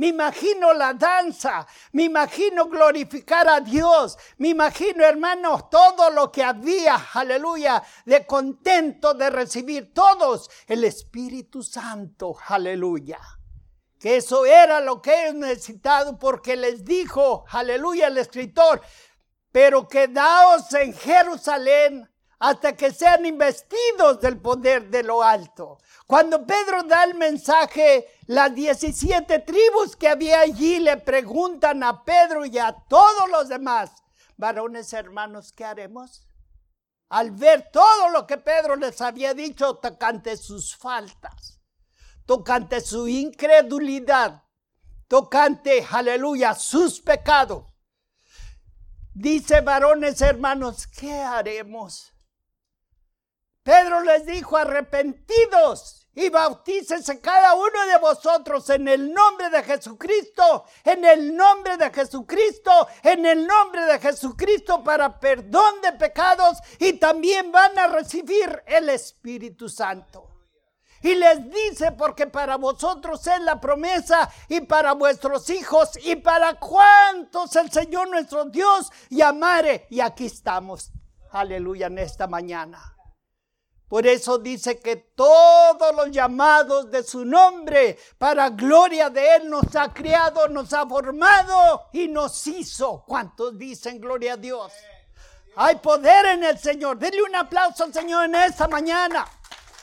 Me 0.00 0.06
imagino 0.06 0.72
la 0.72 0.94
danza, 0.94 1.66
me 1.92 2.04
imagino 2.04 2.70
glorificar 2.70 3.46
a 3.46 3.60
Dios, 3.60 4.16
me 4.38 4.48
imagino, 4.48 5.04
hermanos, 5.04 5.68
todo 5.68 6.08
lo 6.08 6.32
que 6.32 6.42
había, 6.42 7.08
aleluya, 7.12 7.82
de 8.06 8.24
contento 8.24 9.12
de 9.12 9.28
recibir 9.28 9.92
todos. 9.92 10.48
El 10.66 10.84
Espíritu 10.84 11.62
Santo, 11.62 12.34
aleluya. 12.48 13.20
Que 13.98 14.16
eso 14.16 14.46
era 14.46 14.80
lo 14.80 15.02
que 15.02 15.24
ellos 15.24 15.34
necesitaban 15.34 16.18
porque 16.18 16.56
les 16.56 16.82
dijo, 16.82 17.44
aleluya, 17.50 18.06
el 18.06 18.16
escritor, 18.16 18.80
pero 19.52 19.86
quedaos 19.86 20.72
en 20.72 20.94
Jerusalén 20.94 22.09
hasta 22.40 22.76
que 22.76 22.90
sean 22.92 23.24
investidos 23.24 24.20
del 24.20 24.38
poder 24.38 24.90
de 24.90 25.04
lo 25.04 25.22
alto. 25.22 25.78
Cuando 26.06 26.44
Pedro 26.44 26.82
da 26.82 27.04
el 27.04 27.14
mensaje, 27.14 28.08
las 28.26 28.52
17 28.54 29.38
tribus 29.38 29.94
que 29.94 30.08
había 30.08 30.40
allí 30.40 30.80
le 30.80 30.96
preguntan 30.96 31.84
a 31.84 32.04
Pedro 32.04 32.44
y 32.44 32.58
a 32.58 32.72
todos 32.72 33.30
los 33.30 33.48
demás, 33.48 33.92
varones 34.36 34.92
hermanos, 34.92 35.52
¿qué 35.52 35.64
haremos? 35.64 36.26
Al 37.10 37.30
ver 37.30 37.70
todo 37.72 38.08
lo 38.08 38.26
que 38.26 38.38
Pedro 38.38 38.74
les 38.74 39.00
había 39.00 39.34
dicho 39.34 39.76
tocante 39.76 40.36
sus 40.36 40.76
faltas 40.76 41.60
tocante 42.30 42.80
su 42.80 43.08
incredulidad, 43.08 44.44
tocante, 45.08 45.84
aleluya, 45.90 46.54
sus 46.54 47.00
pecados. 47.00 47.64
Dice 49.12 49.62
varones 49.62 50.20
hermanos, 50.20 50.86
¿qué 50.86 51.12
haremos? 51.12 52.12
Pedro 53.62 54.00
les 54.02 54.24
dijo, 54.26 54.56
arrepentidos 54.56 56.08
y 56.14 56.28
bautícense 56.28 57.20
cada 57.20 57.54
uno 57.54 57.86
de 57.86 57.98
vosotros 57.98 58.68
en 58.70 58.88
el 58.88 59.12
nombre 59.12 59.48
de 59.50 59.62
Jesucristo, 59.62 60.64
en 60.84 61.04
el 61.04 61.36
nombre 61.36 61.76
de 61.76 61.90
Jesucristo, 61.90 62.88
en 63.02 63.24
el 63.26 63.46
nombre 63.46 63.84
de 63.84 63.98
Jesucristo 63.98 64.82
para 64.82 65.20
perdón 65.20 65.80
de 65.82 65.92
pecados 65.92 66.58
y 66.78 66.94
también 66.94 67.52
van 67.52 67.78
a 67.78 67.86
recibir 67.86 68.62
el 68.66 68.88
Espíritu 68.88 69.68
Santo. 69.68 70.26
Y 71.02 71.14
les 71.14 71.50
dice, 71.50 71.92
porque 71.92 72.26
para 72.26 72.56
vosotros 72.56 73.26
es 73.26 73.40
la 73.40 73.58
promesa 73.58 74.30
y 74.48 74.60
para 74.60 74.92
vuestros 74.92 75.48
hijos 75.48 75.98
y 76.04 76.16
para 76.16 76.54
cuantos 76.54 77.56
el 77.56 77.70
Señor 77.70 78.08
nuestro 78.10 78.44
Dios 78.44 78.92
llamare. 79.08 79.86
Y 79.88 80.00
aquí 80.00 80.26
estamos, 80.26 80.92
aleluya, 81.30 81.86
en 81.86 81.98
esta 81.98 82.26
mañana. 82.26 82.99
Por 83.90 84.06
eso 84.06 84.38
dice 84.38 84.78
que 84.78 84.94
todos 84.94 85.96
los 85.96 86.12
llamados 86.12 86.88
de 86.92 87.02
su 87.02 87.24
nombre, 87.24 87.98
para 88.18 88.48
gloria 88.50 89.10
de 89.10 89.34
Él, 89.34 89.50
nos 89.50 89.74
ha 89.74 89.92
criado, 89.92 90.46
nos 90.46 90.72
ha 90.72 90.86
formado 90.86 91.88
y 91.92 92.06
nos 92.06 92.46
hizo. 92.46 93.02
¿Cuántos 93.04 93.58
dicen 93.58 94.00
gloria 94.00 94.34
a 94.34 94.36
Dios? 94.36 94.72
Hay 95.56 95.74
poder 95.74 96.24
en 96.26 96.44
el 96.44 96.56
Señor. 96.56 97.00
Denle 97.00 97.20
un 97.24 97.34
aplauso 97.34 97.82
al 97.82 97.92
Señor 97.92 98.26
en 98.26 98.36
esta 98.36 98.68
mañana. 98.68 99.26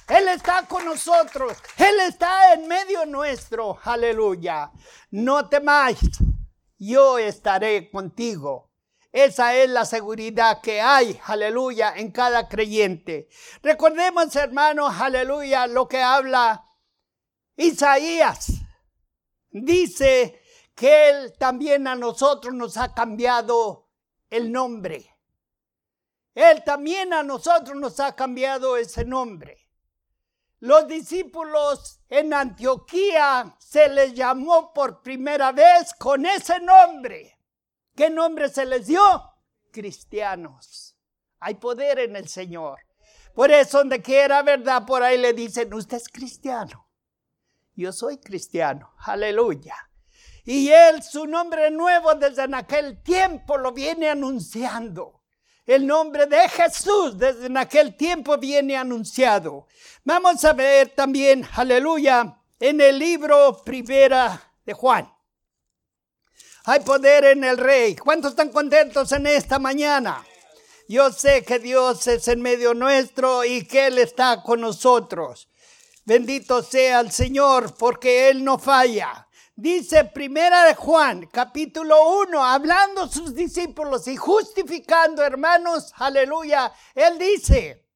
Él 0.07 0.29
está 0.29 0.65
con 0.65 0.85
nosotros. 0.85 1.57
Él 1.75 1.99
está 2.07 2.53
en 2.53 2.65
medio 2.65 3.05
nuestro. 3.05 3.77
Aleluya. 3.83 4.71
No 5.11 5.49
temáis. 5.49 5.99
Yo 6.79 7.17
estaré 7.17 7.91
contigo. 7.91 8.66
Esa 9.17 9.55
es 9.55 9.67
la 9.71 9.83
seguridad 9.83 10.61
que 10.61 10.79
hay, 10.79 11.19
aleluya, 11.25 11.91
en 11.95 12.11
cada 12.11 12.47
creyente. 12.47 13.29
Recordemos, 13.63 14.35
hermanos, 14.35 14.93
aleluya, 15.01 15.65
lo 15.65 15.87
que 15.87 15.99
habla 15.99 16.69
Isaías. 17.55 18.51
Dice 19.49 20.39
que 20.75 21.09
Él 21.09 21.33
también 21.39 21.87
a 21.87 21.95
nosotros 21.95 22.53
nos 22.53 22.77
ha 22.77 22.93
cambiado 22.93 23.89
el 24.29 24.51
nombre. 24.51 25.17
Él 26.35 26.63
también 26.63 27.11
a 27.11 27.23
nosotros 27.23 27.75
nos 27.75 27.99
ha 27.99 28.15
cambiado 28.15 28.77
ese 28.77 29.03
nombre. 29.03 29.67
Los 30.59 30.87
discípulos 30.87 32.01
en 32.07 32.35
Antioquía 32.35 33.55
se 33.57 33.89
les 33.89 34.13
llamó 34.13 34.71
por 34.75 35.01
primera 35.01 35.51
vez 35.53 35.95
con 35.97 36.23
ese 36.27 36.59
nombre. 36.59 37.36
¿Qué 37.97 38.11
nombre 38.11 38.47
se 38.47 38.63
les 38.63 38.85
dio? 38.85 39.01
Cristianos. 39.71 40.95
Hay 41.39 41.55
poder 41.55 41.97
en 41.97 42.15
el 42.15 42.27
Señor. 42.27 42.77
Por 43.33 43.49
eso, 43.49 43.79
donde 43.79 44.03
quiera 44.03 44.43
verdad, 44.43 44.85
por 44.85 45.01
ahí 45.01 45.17
le 45.17 45.33
dicen, 45.33 45.73
usted 45.73 45.97
es 45.97 46.07
cristiano. 46.07 46.87
Yo 47.73 47.91
soy 47.91 48.19
cristiano. 48.19 48.93
Aleluya. 48.99 49.75
Y 50.45 50.69
él, 50.69 51.01
su 51.01 51.25
nombre 51.25 51.71
nuevo 51.71 52.13
desde 52.13 52.43
en 52.43 52.53
aquel 52.53 53.01
tiempo 53.01 53.57
lo 53.57 53.71
viene 53.71 54.11
anunciando. 54.11 55.23
El 55.65 55.87
nombre 55.87 56.27
de 56.27 56.47
Jesús 56.49 57.17
desde 57.17 57.47
en 57.47 57.57
aquel 57.57 57.97
tiempo 57.97 58.37
viene 58.37 58.77
anunciado. 58.77 59.65
Vamos 60.03 60.45
a 60.45 60.53
ver 60.53 60.89
también, 60.89 61.47
aleluya, 61.55 62.43
en 62.59 62.79
el 62.79 62.99
libro 62.99 63.59
primera 63.65 64.53
de 64.63 64.73
Juan. 64.73 65.16
Hay 66.69 66.81
poder 66.81 67.23
en 67.23 67.45
el 67.45 67.57
rey. 67.57 67.95
¿Cuántos 67.95 68.31
están 68.31 68.49
contentos 68.49 69.13
en 69.13 69.25
esta 69.25 69.57
mañana? 69.57 70.27
Yo 70.89 71.13
sé 71.13 71.45
que 71.45 71.59
Dios 71.59 72.05
es 72.07 72.27
en 72.27 72.41
medio 72.41 72.73
nuestro 72.73 73.45
y 73.45 73.65
que 73.65 73.87
Él 73.87 73.97
está 73.99 74.43
con 74.43 74.59
nosotros. 74.59 75.47
Bendito 76.03 76.61
sea 76.61 76.99
el 76.99 77.13
Señor 77.13 77.77
porque 77.77 78.27
Él 78.27 78.43
no 78.43 78.59
falla. 78.59 79.29
Dice 79.55 80.03
Primera 80.03 80.65
de 80.65 80.75
Juan, 80.75 81.27
capítulo 81.27 82.19
1, 82.23 82.43
hablando 82.43 83.03
a 83.03 83.07
sus 83.07 83.33
discípulos 83.33 84.05
y 84.09 84.17
justificando, 84.17 85.23
hermanos, 85.23 85.93
aleluya. 85.95 86.73
Él 86.93 87.17
dice, 87.17 87.87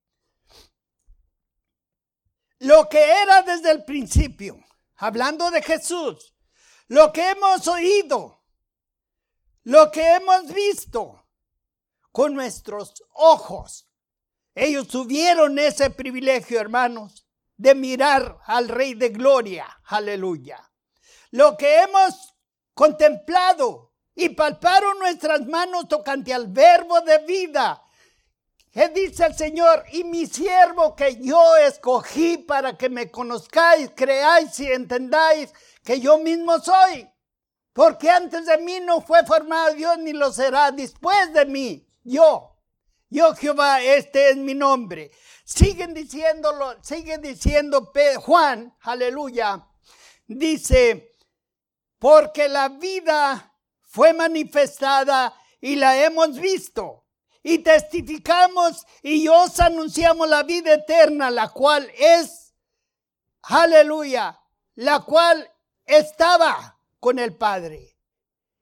lo 2.59 2.87
que 2.87 3.03
era 3.21 3.41
desde 3.41 3.71
el 3.71 3.83
principio, 3.83 4.57
hablando 4.95 5.51
de 5.51 5.61
Jesús, 5.61 6.33
lo 6.87 7.11
que 7.11 7.31
hemos 7.31 7.67
oído, 7.67 8.40
lo 9.63 9.91
que 9.91 10.15
hemos 10.15 10.53
visto 10.53 11.25
con 12.11 12.33
nuestros 12.33 12.93
ojos. 13.13 13.87
Ellos 14.53 14.87
tuvieron 14.87 15.57
ese 15.59 15.89
privilegio, 15.89 16.59
hermanos, 16.59 17.25
de 17.57 17.75
mirar 17.75 18.37
al 18.45 18.67
Rey 18.67 18.95
de 18.95 19.09
Gloria, 19.09 19.67
aleluya 19.85 20.71
lo 21.31 21.57
que 21.57 21.81
hemos 21.81 22.35
contemplado 22.73 23.93
y 24.13 24.29
palparon 24.29 24.99
nuestras 24.99 25.45
manos 25.47 25.87
tocante 25.87 26.33
al 26.33 26.47
verbo 26.47 27.01
de 27.01 27.19
vida. 27.19 27.83
Que 28.71 28.87
dice 28.87 29.25
el 29.25 29.35
Señor, 29.35 29.83
y 29.91 30.05
mi 30.05 30.27
siervo 30.27 30.95
que 30.95 31.17
yo 31.17 31.57
escogí 31.57 32.37
para 32.37 32.77
que 32.77 32.89
me 32.89 33.11
conozcáis, 33.11 33.91
creáis 33.93 34.57
y 34.61 34.71
entendáis 34.71 35.53
que 35.83 35.99
yo 35.99 36.17
mismo 36.19 36.57
soy. 36.59 37.09
Porque 37.73 38.09
antes 38.09 38.45
de 38.45 38.57
mí 38.57 38.79
no 38.81 39.01
fue 39.01 39.25
formado 39.25 39.73
Dios 39.73 39.97
ni 39.99 40.13
lo 40.13 40.31
será 40.31 40.71
después 40.71 41.33
de 41.33 41.45
mí. 41.45 41.87
Yo, 42.03 42.57
yo 43.09 43.33
Jehová, 43.35 43.81
este 43.81 44.31
es 44.31 44.37
mi 44.37 44.53
nombre. 44.53 45.11
Siguen 45.45 45.93
diciéndolo, 45.93 46.81
sigue 46.83 47.17
diciendo 47.17 47.91
Juan, 48.19 48.75
aleluya. 48.81 49.67
Dice, 50.27 51.15
porque 51.99 52.49
la 52.49 52.69
vida 52.69 53.53
fue 53.81 54.13
manifestada 54.13 55.33
y 55.59 55.75
la 55.75 56.03
hemos 56.03 56.39
visto. 56.39 57.05
Y 57.43 57.59
testificamos 57.59 58.85
y 59.01 59.27
os 59.27 59.59
anunciamos 59.59 60.27
la 60.27 60.43
vida 60.43 60.73
eterna, 60.73 61.31
la 61.31 61.49
cual 61.49 61.91
es, 61.97 62.53
aleluya, 63.41 64.39
la 64.75 64.99
cual 64.99 65.51
estaba 65.85 66.80
con 67.01 67.19
el 67.19 67.35
Padre. 67.35 67.97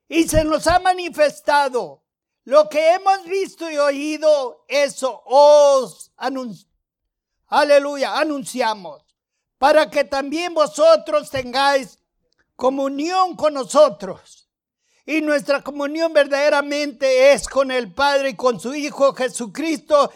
Y 0.08 0.28
se 0.28 0.44
nos 0.44 0.66
ha 0.66 0.80
manifestado 0.80 2.02
lo 2.46 2.68
que 2.68 2.94
hemos 2.96 3.26
visto 3.26 3.70
y 3.70 3.78
oído, 3.78 4.66
eso 4.68 5.22
os 5.26 6.12
anunciamos. 6.18 6.68
Aleluya, 7.50 8.18
anunciamos. 8.18 9.04
Para 9.60 9.90
que 9.90 10.04
también 10.04 10.54
vosotros 10.54 11.30
tengáis 11.30 12.00
comunión 12.56 13.36
con 13.36 13.54
nosotros. 13.54 14.50
Y 15.06 15.22
nuestra 15.22 15.62
comunión 15.62 16.14
verdaderamente 16.14 17.34
es 17.34 17.48
con 17.48 17.72
el 17.72 17.94
Padre 17.94 18.30
y 18.30 18.36
con 18.36 18.60
su 18.60 18.74
Hijo 18.74 19.14
Jesucristo. 19.14 20.12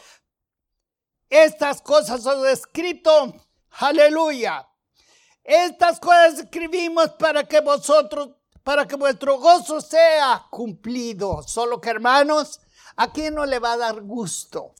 Estas 1.29 1.81
cosas 1.81 2.25
os 2.25 2.47
escrito, 2.47 3.33
aleluya. 3.71 4.67
Estas 5.43 5.99
cosas 5.99 6.39
escribimos 6.39 7.09
para 7.11 7.43
que 7.43 7.59
vosotros, 7.61 8.29
para 8.63 8.87
que 8.87 8.95
vuestro 8.95 9.39
gozo 9.39 9.81
sea 9.81 10.45
cumplido. 10.49 11.43
Solo 11.43 11.81
que 11.81 11.89
hermanos, 11.89 12.61
¿a 12.95 13.11
quién 13.11 13.35
no 13.35 13.45
le 13.45 13.59
va 13.59 13.73
a 13.73 13.77
dar 13.77 14.01
gusto? 14.01 14.73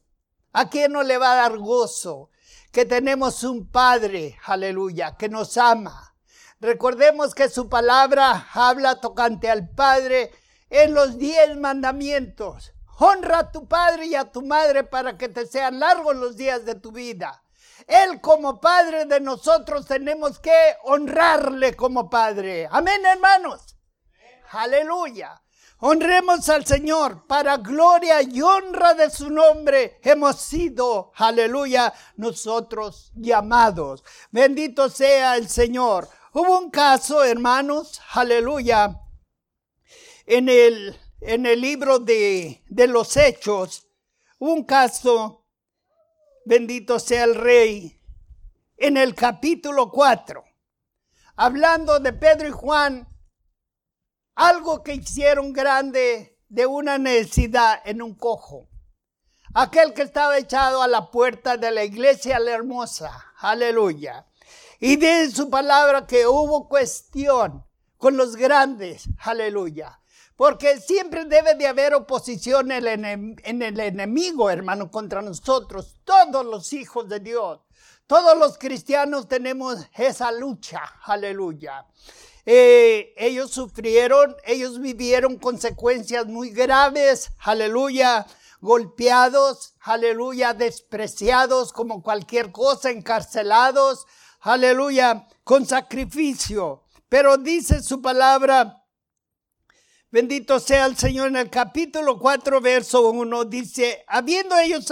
¿A 0.54 0.70
quién 0.70 0.92
no 0.92 1.04
le 1.04 1.18
va 1.18 1.34
a 1.34 1.36
dar 1.36 1.58
gozo? 1.58 2.30
Que 2.72 2.86
tenemos 2.86 3.44
un 3.44 3.70
Padre, 3.70 4.38
aleluya, 4.46 5.16
que 5.18 5.30
nos 5.30 5.58
ama 5.58 6.14
Recordemos 6.64 7.36
que 7.36 7.50
su 7.50 7.68
palabra 7.68 8.48
habla 8.54 9.02
tocante 9.02 9.52
al 9.52 9.68
Padre 9.68 10.32
en 10.70 10.94
los 10.94 11.18
diez 11.18 11.58
mandamientos. 11.58 12.72
Honra 13.00 13.40
a 13.40 13.52
tu 13.52 13.68
padre 13.68 14.06
y 14.06 14.16
a 14.16 14.32
tu 14.32 14.44
madre 14.44 14.86
para 14.86 15.18
que 15.18 15.28
te 15.28 15.46
sean 15.46 15.82
largos 15.82 16.16
los 16.16 16.38
días 16.38 16.64
de 16.64 16.76
tu 16.76 16.94
vida. 16.94 17.43
Él 17.88 18.22
como 18.22 18.60
Padre 18.60 19.06
de 19.06 19.20
nosotros 19.20 19.86
tenemos 19.86 20.40
que 20.40 20.76
honrarle 20.84 21.76
como 21.76 22.10
Padre. 22.10 22.68
Amén, 22.72 23.06
hermanos. 23.06 23.76
Aleluya. 24.52 25.44
Honremos 25.86 26.48
al 26.48 26.66
Señor 26.66 27.28
para 27.28 27.58
gloria 27.58 28.22
y 28.22 28.42
honra 28.42 28.94
de 28.94 29.10
su 29.10 29.30
nombre. 29.30 30.00
Hemos 30.02 30.40
sido, 30.40 31.12
aleluya, 31.16 31.94
nosotros 32.16 33.12
llamados. 33.16 34.02
Bendito 34.32 34.90
sea 34.90 35.36
el 35.36 35.50
Señor. 35.50 36.08
Hubo 36.32 36.58
un 36.58 36.72
caso, 36.72 37.24
hermanos, 37.24 38.00
aleluya, 38.14 38.98
en 40.26 40.48
el, 40.48 40.98
en 41.20 41.46
el 41.46 41.60
libro 41.60 42.00
de, 42.00 42.64
de 42.70 42.88
los 42.88 43.18
Hechos, 43.18 43.88
un 44.40 44.64
caso, 44.64 45.43
bendito 46.46 47.00
sea 47.00 47.24
el 47.24 47.36
Rey, 47.36 48.00
en 48.78 48.98
el 48.98 49.16
capítulo 49.16 49.92
4, 49.92 50.44
hablando 51.36 52.00
de 52.00 52.14
Pedro 52.14 52.48
y 52.48 52.52
Juan, 52.52 53.08
algo 54.36 54.84
que 54.84 54.96
hicieron 54.96 55.54
grande 55.54 56.40
de 56.50 56.66
una 56.66 56.98
necesidad 56.98 57.82
en 57.86 58.02
un 58.02 58.16
cojo. 58.16 58.70
Aquel 59.54 59.94
que 59.94 60.02
estaba 60.02 60.38
echado 60.38 60.82
a 60.82 60.88
la 60.88 61.12
puerta 61.12 61.58
de 61.58 61.72
la 61.72 61.84
iglesia 61.84 62.40
la 62.40 62.52
hermosa. 62.52 63.34
Aleluya. 63.38 64.26
Y 64.80 64.96
de 64.96 65.30
su 65.30 65.50
palabra 65.50 66.08
que 66.08 66.26
hubo 66.26 66.68
cuestión 66.68 67.64
con 67.98 68.18
los 68.18 68.36
grandes. 68.36 69.08
Aleluya. 69.20 70.00
Porque 70.36 70.80
siempre 70.80 71.26
debe 71.26 71.56
de 71.56 71.68
haber 71.68 71.94
oposición 71.94 72.72
en 72.72 73.36
el, 73.62 73.80
enemigo, 73.80 74.50
hermano, 74.50 74.90
contra 74.90 75.22
nosotros. 75.22 75.96
Todos 76.04 76.46
los 76.46 76.74
hijos 76.74 77.08
de 77.08 77.20
Dios. 77.20 77.60
Todos 78.08 78.38
los 78.38 78.58
cristianos 78.58 79.28
tenemos 79.28 79.80
esa 79.96 80.32
lucha. 80.32 80.82
Aleluya. 81.04 81.86
Eh, 82.46 83.14
ellos 83.16 83.52
sufrieron, 83.52 84.36
ellos 84.46 84.80
vivieron 84.80 85.38
consecuencias 85.38 86.26
muy 86.26 86.50
graves. 86.50 87.32
Aleluya 87.40 88.26
golpeados, 88.64 89.74
aleluya, 89.82 90.54
despreciados 90.54 91.74
como 91.74 92.02
cualquier 92.02 92.54
cosa, 92.54 92.92
encarcelados, 92.92 94.08
aleluya, 94.40 95.28
con 95.44 95.66
sacrificio. 95.66 96.86
Pero 97.10 97.38
dice 97.38 97.84
su 97.84 98.02
palabra, 98.02 98.83
bendito 100.14 100.60
sea 100.60 100.86
el 100.86 100.96
Señor, 100.96 101.30
en 101.30 101.38
el 101.38 101.50
capítulo 101.50 102.20
4, 102.20 102.62
verso 102.62 103.10
1, 103.10 103.46
dice, 103.46 104.06
habiendo 104.08 104.56
ellos, 104.60 104.86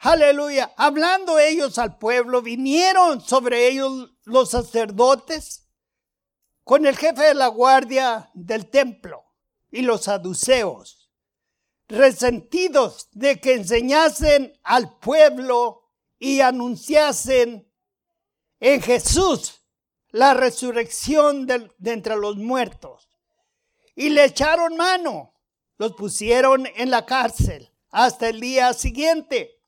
aleluya, 0.00 0.74
hablando 0.76 1.38
ellos 1.38 1.78
al 1.78 1.96
pueblo, 1.96 2.42
vinieron 2.42 3.22
sobre 3.22 3.68
ellos 3.68 4.12
los 4.24 4.50
sacerdotes 4.50 5.66
con 6.62 6.84
el 6.84 6.94
jefe 6.94 7.22
de 7.22 7.34
la 7.34 7.46
guardia 7.46 8.30
del 8.34 8.68
templo 8.68 9.24
y 9.70 9.80
los 9.80 10.02
saduceos, 10.02 11.10
resentidos 11.88 13.08
de 13.12 13.40
que 13.40 13.54
enseñasen 13.54 14.52
al 14.62 14.98
pueblo 14.98 15.90
y 16.18 16.40
anunciasen 16.40 17.66
en 18.60 18.82
Jesús 18.82 19.62
la 20.10 20.34
resurrección 20.34 21.46
de, 21.46 21.70
entre 21.82 22.16
los 22.16 22.36
muertos. 22.36 23.07
Y 23.98 24.10
le 24.10 24.26
echaron 24.26 24.76
mano, 24.76 25.34
los 25.76 25.94
pusieron 25.94 26.68
en 26.76 26.88
la 26.88 27.04
cárcel 27.04 27.68
hasta 27.90 28.28
el 28.28 28.38
día 28.38 28.72
siguiente, 28.72 29.60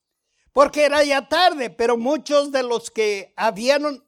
porque 0.53 0.85
era 0.85 1.03
ya 1.03 1.27
tarde, 1.27 1.69
pero 1.69 1.97
muchos 1.97 2.49
de 2.53 2.63
los 2.63 2.91
que 2.91 3.33
habían 3.35 4.01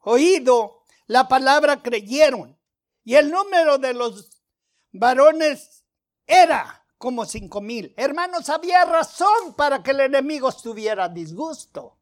oído 0.00 0.82
la 1.06 1.28
palabra 1.28 1.84
creyeron. 1.84 2.58
Y 3.04 3.14
el 3.14 3.30
número 3.30 3.78
de 3.78 3.94
los 3.94 4.42
varones 4.90 5.84
era 6.26 6.84
como 6.98 7.24
cinco 7.24 7.60
mil. 7.60 7.94
Hermanos, 7.96 8.48
había 8.48 8.84
razón 8.86 9.54
para 9.56 9.84
que 9.84 9.92
el 9.92 10.00
enemigo 10.00 10.48
estuviera 10.48 11.08
disgusto. 11.08 11.96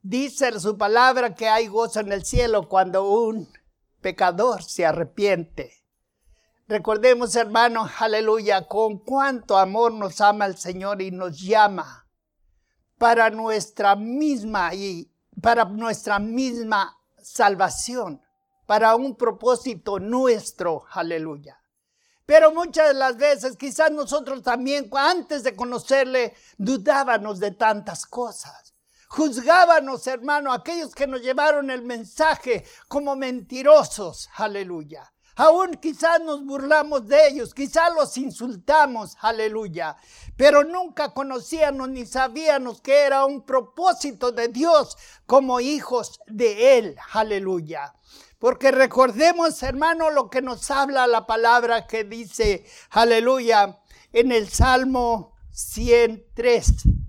Dice 0.00 0.58
su 0.58 0.76
palabra 0.76 1.36
que 1.36 1.48
hay 1.48 1.68
gozo 1.68 2.00
en 2.00 2.10
el 2.10 2.24
cielo 2.24 2.68
cuando 2.68 3.08
un 3.08 3.48
pecador 4.02 4.62
se 4.62 4.84
arrepiente. 4.84 5.82
Recordemos, 6.68 7.34
hermanos, 7.36 7.90
aleluya, 7.98 8.68
con 8.68 8.98
cuánto 8.98 9.56
amor 9.56 9.92
nos 9.92 10.20
ama 10.20 10.46
el 10.46 10.58
Señor 10.58 11.00
y 11.00 11.10
nos 11.10 11.40
llama 11.40 12.06
para 12.98 13.30
nuestra 13.30 13.96
misma 13.96 14.74
y 14.74 15.10
para 15.40 15.64
nuestra 15.64 16.18
misma 16.18 16.98
salvación, 17.20 18.22
para 18.66 18.94
un 18.94 19.16
propósito 19.16 19.98
nuestro, 19.98 20.84
aleluya. 20.90 21.58
Pero 22.24 22.52
muchas 22.52 22.88
de 22.88 22.94
las 22.94 23.16
veces, 23.16 23.56
quizás 23.56 23.90
nosotros 23.90 24.42
también, 24.42 24.88
antes 24.92 25.42
de 25.42 25.56
conocerle, 25.56 26.34
dudábamos 26.56 27.40
de 27.40 27.50
tantas 27.50 28.06
cosas. 28.06 28.61
Juzgábamos, 29.14 30.06
hermano, 30.06 30.50
aquellos 30.54 30.94
que 30.94 31.06
nos 31.06 31.20
llevaron 31.20 31.70
el 31.70 31.82
mensaje 31.82 32.64
como 32.88 33.14
mentirosos. 33.14 34.30
Aleluya. 34.36 35.12
Aún 35.36 35.74
quizás 35.74 36.18
nos 36.22 36.42
burlamos 36.42 37.06
de 37.06 37.28
ellos, 37.28 37.52
quizás 37.52 37.92
los 37.94 38.16
insultamos, 38.16 39.18
aleluya. 39.20 39.98
Pero 40.34 40.64
nunca 40.64 41.12
conocíamos 41.12 41.90
ni 41.90 42.06
sabíamos 42.06 42.80
que 42.80 43.02
era 43.02 43.26
un 43.26 43.44
propósito 43.44 44.32
de 44.32 44.48
Dios 44.48 44.96
como 45.26 45.60
hijos 45.60 46.18
de 46.26 46.78
Él, 46.78 46.96
aleluya. 47.12 47.94
Porque 48.38 48.70
recordemos, 48.70 49.62
hermano, 49.62 50.08
lo 50.08 50.30
que 50.30 50.40
nos 50.40 50.70
habla 50.70 51.06
la 51.06 51.26
palabra 51.26 51.86
que 51.86 52.04
dice, 52.04 52.64
aleluya, 52.88 53.78
en 54.10 54.32
el 54.32 54.48
Salmo 54.48 55.34
103 55.50 57.01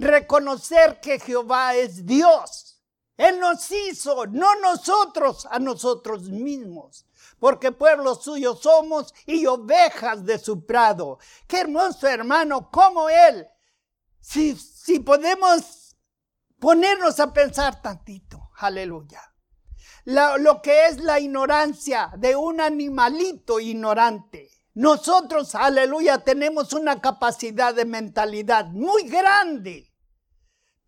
reconocer 0.00 0.98
que 1.00 1.20
Jehová 1.20 1.74
es 1.74 2.06
Dios. 2.06 2.70
Él 3.16 3.38
nos 3.38 3.70
hizo, 3.70 4.26
no 4.26 4.54
nosotros 4.60 5.46
a 5.50 5.58
nosotros 5.58 6.22
mismos, 6.30 7.04
porque 7.38 7.70
pueblo 7.70 8.14
suyo 8.14 8.56
somos 8.56 9.14
y 9.26 9.44
ovejas 9.44 10.24
de 10.24 10.38
su 10.38 10.64
prado. 10.64 11.18
Qué 11.46 11.60
hermoso 11.60 12.08
hermano, 12.08 12.70
como 12.70 13.10
Él. 13.10 13.46
Si, 14.20 14.56
si 14.56 15.00
podemos 15.00 15.94
ponernos 16.58 17.20
a 17.20 17.30
pensar 17.32 17.82
tantito, 17.82 18.50
aleluya. 18.56 19.20
lo 20.04 20.62
que 20.62 20.86
es 20.86 20.98
la 20.98 21.20
ignorancia 21.20 22.10
de 22.16 22.36
un 22.36 22.62
animalito 22.62 23.60
ignorante. 23.60 24.50
Nosotros, 24.72 25.54
aleluya, 25.54 26.24
tenemos 26.24 26.72
una 26.72 27.02
capacidad 27.02 27.74
de 27.74 27.84
mentalidad 27.84 28.66
muy 28.68 29.02
grande 29.02 29.89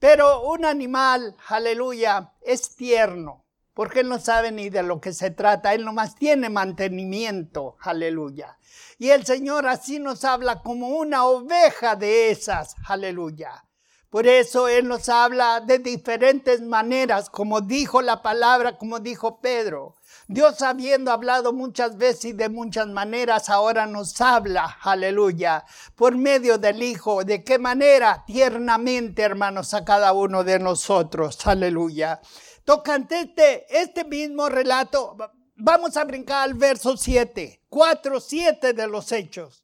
pero 0.03 0.41
un 0.41 0.65
animal, 0.65 1.37
aleluya, 1.47 2.33
es 2.41 2.75
tierno, 2.75 3.45
porque 3.73 4.01
él 4.01 4.09
no 4.09 4.19
sabe 4.19 4.51
ni 4.51 4.69
de 4.69 4.83
lo 4.83 5.01
que 5.01 5.13
se 5.13 5.31
trata, 5.31 5.75
él 5.75 5.85
nomás 5.85 6.17
tiene 6.17 6.51
mantenimiento, 6.51 7.77
aleluya. 7.79 8.59
Y 8.99 9.11
el 9.11 9.25
Señor 9.25 9.69
así 9.69 10.01
nos 10.01 10.25
habla 10.25 10.61
como 10.61 10.89
una 10.89 11.25
oveja 11.27 11.95
de 11.95 12.33
esas, 12.33 12.75
aleluya. 12.89 13.65
Por 14.11 14.27
eso 14.27 14.69
Él 14.69 14.89
nos 14.89 15.09
habla 15.09 15.61
de 15.61 15.79
diferentes 15.79 16.61
maneras, 16.61 17.31
como 17.31 17.61
dijo 17.61 18.03
la 18.03 18.23
palabra, 18.23 18.77
como 18.77 18.99
dijo 18.99 19.41
Pedro. 19.41 19.95
Dios 20.33 20.63
habiendo 20.63 21.13
hablado 21.13 21.53
muchas 21.53 21.99
veces 21.99 22.25
y 22.25 22.33
de 22.33 22.49
muchas 22.49 22.87
maneras, 22.87 23.51
ahora 23.51 23.85
nos 23.85 24.19
habla, 24.21 24.79
aleluya, 24.81 25.65
por 25.95 26.17
medio 26.17 26.57
del 26.57 26.83
Hijo. 26.83 27.23
¿De 27.23 27.45
qué 27.45 27.59
manera? 27.59 28.25
Tiernamente, 28.27 29.21
hermanos, 29.21 29.75
a 29.75 29.85
cada 29.85 30.15
uno 30.15 30.43
de 30.43 30.59
nosotros, 30.59 31.47
aleluya. 31.47 32.21
Tocante 32.65 33.21
este, 33.21 33.67
este 33.79 34.05
mismo 34.05 34.49
relato, 34.49 35.19
vamos 35.57 35.99
a 35.99 36.05
brincar 36.05 36.45
al 36.45 36.55
verso 36.55 36.97
7, 36.97 37.65
4, 37.69 38.21
7 38.21 38.73
de 38.73 38.87
los 38.87 39.13
hechos. 39.13 39.63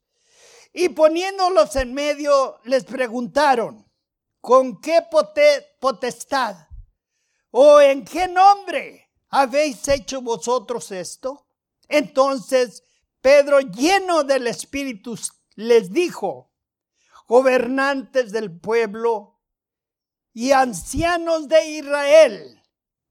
Y 0.74 0.90
poniéndolos 0.90 1.76
en 1.76 1.94
medio, 1.94 2.60
les 2.64 2.84
preguntaron, 2.84 3.90
¿con 4.42 4.80
qué 4.82 5.02
potestad? 5.80 6.56
¿O 7.50 7.80
en 7.80 8.04
qué 8.04 8.28
nombre? 8.28 9.07
¿Habéis 9.28 9.86
hecho 9.88 10.20
vosotros 10.22 10.90
esto? 10.92 11.46
Entonces 11.88 12.82
Pedro, 13.20 13.60
lleno 13.60 14.24
del 14.24 14.46
Espíritu, 14.46 15.18
les 15.56 15.92
dijo, 15.92 16.52
gobernantes 17.26 18.32
del 18.32 18.58
pueblo 18.58 19.40
y 20.32 20.52
ancianos 20.52 21.48
de 21.48 21.66
Israel, 21.68 22.62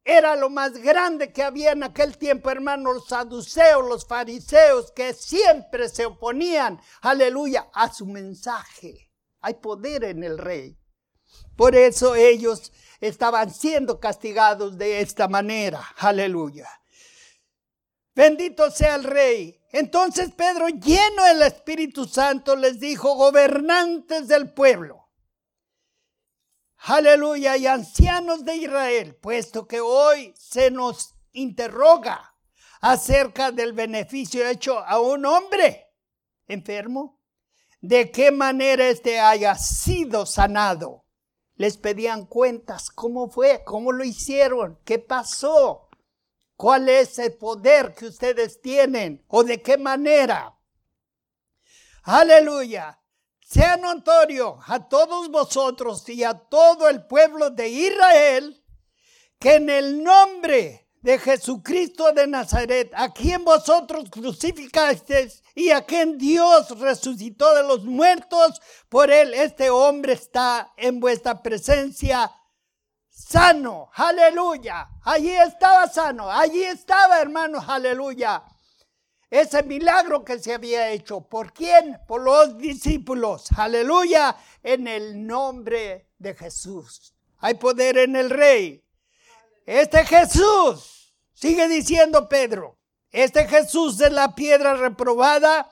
era 0.05 0.37
lo 0.37 0.49
más 0.49 0.77
grande 0.77 1.33
que 1.33 1.43
había 1.43 1.73
en 1.73 1.83
aquel 1.83 2.17
tiempo, 2.17 2.49
hermanos, 2.49 2.95
los 2.95 3.07
saduceos, 3.09 3.85
los 3.85 4.07
fariseos, 4.07 4.93
que 4.93 5.13
siempre 5.13 5.89
se 5.89 6.05
oponían, 6.05 6.79
aleluya, 7.01 7.67
a 7.73 7.93
su 7.93 8.05
mensaje. 8.05 9.11
Hay 9.41 9.55
poder 9.55 10.05
en 10.05 10.23
el 10.23 10.37
rey. 10.37 10.79
Por 11.57 11.75
eso 11.75 12.15
ellos 12.15 12.71
estaban 12.99 13.53
siendo 13.53 13.99
castigados 13.99 14.77
de 14.77 15.01
esta 15.01 15.27
manera. 15.27 15.83
Aleluya. 15.97 16.67
Bendito 18.15 18.71
sea 18.71 18.95
el 18.95 19.03
rey. 19.03 19.61
Entonces 19.71 20.31
Pedro, 20.31 20.67
lleno 20.69 21.23
del 21.25 21.43
Espíritu 21.43 22.05
Santo, 22.05 22.55
les 22.55 22.79
dijo, 22.79 23.15
gobernantes 23.15 24.27
del 24.27 24.53
pueblo. 24.53 25.09
Aleluya, 26.77 27.57
y 27.57 27.67
ancianos 27.67 28.45
de 28.45 28.55
Israel, 28.55 29.15
puesto 29.15 29.67
que 29.67 29.81
hoy 29.81 30.33
se 30.37 30.71
nos 30.71 31.15
interroga 31.31 32.35
acerca 32.81 33.51
del 33.51 33.73
beneficio 33.73 34.47
hecho 34.47 34.79
a 34.79 34.99
un 34.99 35.25
hombre 35.25 35.87
enfermo, 36.47 37.19
de 37.81 38.11
qué 38.11 38.31
manera 38.31 38.87
éste 38.87 39.19
haya 39.19 39.55
sido 39.55 40.25
sanado 40.25 41.06
les 41.57 41.77
pedían 41.77 42.25
cuentas, 42.25 42.89
cómo 42.89 43.29
fue, 43.29 43.63
cómo 43.65 43.91
lo 43.91 44.03
hicieron, 44.03 44.79
qué 44.85 44.99
pasó, 44.99 45.89
cuál 46.55 46.87
es 46.87 47.19
el 47.19 47.33
poder 47.33 47.93
que 47.93 48.05
ustedes 48.05 48.61
tienen 48.61 49.25
o 49.27 49.43
de 49.43 49.61
qué 49.61 49.77
manera. 49.77 50.57
Aleluya. 52.03 53.01
Sea 53.41 53.77
notorio 53.77 54.59
a 54.65 54.87
todos 54.87 55.29
vosotros 55.29 56.07
y 56.09 56.23
a 56.23 56.33
todo 56.33 56.89
el 56.89 57.05
pueblo 57.05 57.49
de 57.49 57.69
Israel 57.69 58.63
que 59.39 59.55
en 59.55 59.69
el 59.69 60.03
nombre 60.03 60.86
de 61.07 61.17
Jesucristo 61.19 62.11
de 62.11 62.27
Nazaret, 62.27 62.91
a 62.93 63.13
quien 63.13 63.45
vosotros 63.45 64.09
crucificasteis 64.09 65.41
y 65.55 65.69
a 65.69 65.85
quien 65.85 66.17
Dios 66.17 66.77
resucitó 66.77 67.55
de 67.55 67.63
los 67.63 67.85
muertos, 67.85 68.61
por 68.89 69.09
él 69.09 69.33
este 69.33 69.69
hombre 69.69 70.11
está 70.11 70.73
en 70.75 70.99
vuestra 70.99 71.41
presencia 71.41 72.29
sano, 73.09 73.89
aleluya. 73.93 74.89
Allí 75.05 75.29
estaba 75.29 75.87
sano, 75.87 76.29
allí 76.29 76.61
estaba 76.65 77.21
hermanos, 77.21 77.63
aleluya. 77.65 78.43
Ese 79.29 79.63
milagro 79.63 80.25
que 80.25 80.39
se 80.39 80.53
había 80.53 80.89
hecho, 80.89 81.21
¿por 81.21 81.53
quién? 81.53 82.01
Por 82.05 82.21
los 82.21 82.57
discípulos, 82.57 83.45
aleluya, 83.55 84.35
en 84.61 84.89
el 84.89 85.25
nombre 85.25 86.09
de 86.17 86.35
Jesús. 86.35 87.13
Hay 87.37 87.53
poder 87.53 87.97
en 87.97 88.17
el 88.17 88.29
rey. 88.29 88.83
Este 89.65 90.03
Jesús 90.05 90.96
Sigue 91.37 91.67
diciendo 91.67 92.27
Pedro, 92.27 92.79
este 93.11 93.47
Jesús 93.47 94.01
es 94.01 94.11
la 94.11 94.33
piedra 94.33 94.73
reprobada 94.73 95.71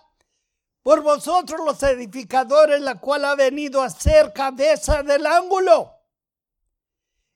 por 0.84 1.01
vosotros 1.01 1.60
los 1.65 1.82
edificadores, 1.82 2.80
la 2.82 2.99
cual 2.99 3.25
ha 3.25 3.34
venido 3.34 3.82
a 3.82 3.89
ser 3.89 4.32
cabeza 4.32 5.01
del 5.01 5.25
ángulo. 5.25 5.91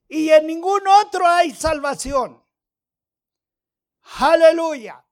Y 0.07 0.29
en 0.29 0.45
ningún 0.45 0.87
otro 0.87 1.25
hay 1.25 1.55
salvación. 1.55 2.45
Aleluya. 4.19 5.03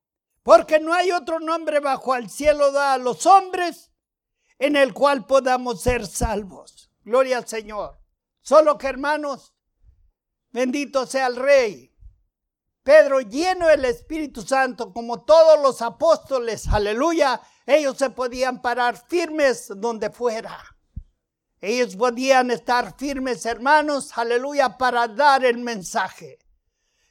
Porque 0.43 0.79
no 0.79 0.93
hay 0.93 1.09
otro 1.09 1.39
nombre 1.39 1.79
bajo 1.79 2.15
el 2.15 2.29
cielo 2.29 2.71
da 2.71 2.93
a 2.93 2.97
los 2.99 3.25
hombres 3.25 3.91
en 4.59 4.75
el 4.75 4.93
cual 4.93 5.25
podamos 5.25 5.81
ser 5.81 6.05
salvos. 6.05 6.91
Gloria 7.01 7.39
al 7.39 7.47
Señor. 7.47 7.99
Solo 8.41 8.77
que 8.77 8.85
hermanos, 8.85 9.55
bendito 10.51 11.07
sea 11.07 11.25
el 11.25 11.35
Rey 11.35 11.96
Pedro, 12.87 13.19
lleno 13.19 13.67
del 13.67 13.83
Espíritu 13.83 14.43
Santo, 14.43 14.93
como 14.93 15.25
todos 15.25 15.61
los 15.61 15.81
apóstoles, 15.81 16.69
aleluya, 16.69 17.41
ellos 17.65 17.97
se 17.97 18.11
podían 18.11 18.61
parar 18.61 18.95
firmes 19.09 19.67
donde 19.75 20.09
fuera. 20.09 20.57
Ellos 21.59 21.97
podían 21.97 22.49
estar 22.49 22.95
firmes, 22.97 23.45
hermanos, 23.45 24.17
aleluya, 24.17 24.77
para 24.77 25.05
dar 25.09 25.43
el 25.43 25.57
mensaje. 25.57 26.39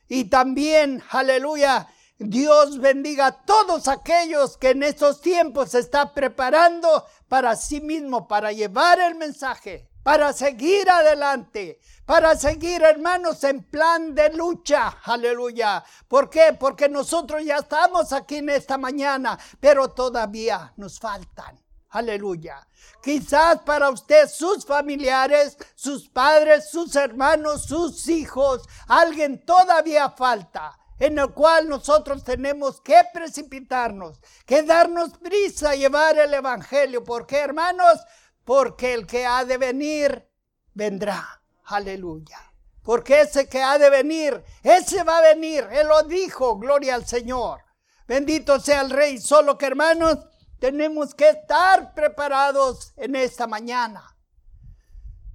Y 0.08 0.30
también, 0.30 1.02
aleluya, 1.10 1.86
Dios 2.16 2.78
bendiga 2.78 3.26
a 3.26 3.44
todos 3.44 3.86
aquellos 3.86 4.56
que 4.56 4.70
en 4.70 4.82
estos 4.82 5.20
tiempos 5.20 5.72
se 5.72 5.80
está 5.80 6.14
preparando 6.14 7.04
para 7.28 7.54
sí 7.54 7.82
mismo, 7.82 8.26
para 8.26 8.50
llevar 8.50 8.98
el 8.98 9.16
mensaje 9.16 9.90
para 10.06 10.32
seguir 10.32 10.88
adelante, 10.88 11.80
para 12.04 12.36
seguir 12.36 12.80
hermanos 12.80 13.42
en 13.42 13.64
plan 13.64 14.14
de 14.14 14.32
lucha. 14.32 14.98
Aleluya. 15.02 15.82
¿Por 16.06 16.30
qué? 16.30 16.56
Porque 16.56 16.88
nosotros 16.88 17.42
ya 17.44 17.56
estamos 17.56 18.12
aquí 18.12 18.36
en 18.36 18.50
esta 18.50 18.78
mañana, 18.78 19.36
pero 19.58 19.88
todavía 19.88 20.72
nos 20.76 21.00
faltan. 21.00 21.60
Aleluya. 21.90 22.64
Quizás 23.02 23.62
para 23.62 23.90
usted, 23.90 24.28
sus 24.28 24.64
familiares, 24.64 25.58
sus 25.74 26.08
padres, 26.08 26.70
sus 26.70 26.94
hermanos, 26.94 27.64
sus 27.64 28.06
hijos, 28.06 28.62
alguien 28.86 29.44
todavía 29.44 30.10
falta 30.10 30.78
en 30.98 31.18
el 31.18 31.32
cual 31.32 31.68
nosotros 31.68 32.22
tenemos 32.22 32.80
que 32.80 33.02
precipitarnos, 33.12 34.20
que 34.46 34.62
darnos 34.62 35.18
prisa 35.18 35.70
a 35.70 35.74
llevar 35.74 36.16
el 36.16 36.32
Evangelio. 36.32 37.02
¿Por 37.02 37.26
qué, 37.26 37.38
hermanos? 37.38 37.98
Porque 38.46 38.94
el 38.94 39.08
que 39.08 39.26
ha 39.26 39.44
de 39.44 39.58
venir, 39.58 40.30
vendrá. 40.72 41.42
Aleluya. 41.64 42.38
Porque 42.80 43.22
ese 43.22 43.48
que 43.48 43.60
ha 43.60 43.76
de 43.76 43.90
venir, 43.90 44.40
ese 44.62 45.02
va 45.02 45.18
a 45.18 45.34
venir. 45.34 45.66
Él 45.72 45.88
lo 45.88 46.04
dijo, 46.04 46.56
gloria 46.56 46.94
al 46.94 47.04
Señor. 47.04 47.60
Bendito 48.06 48.60
sea 48.60 48.82
el 48.82 48.90
Rey. 48.90 49.18
Solo 49.18 49.58
que, 49.58 49.66
hermanos, 49.66 50.18
tenemos 50.60 51.12
que 51.12 51.28
estar 51.28 51.92
preparados 51.92 52.92
en 52.96 53.16
esta 53.16 53.48
mañana. 53.48 54.16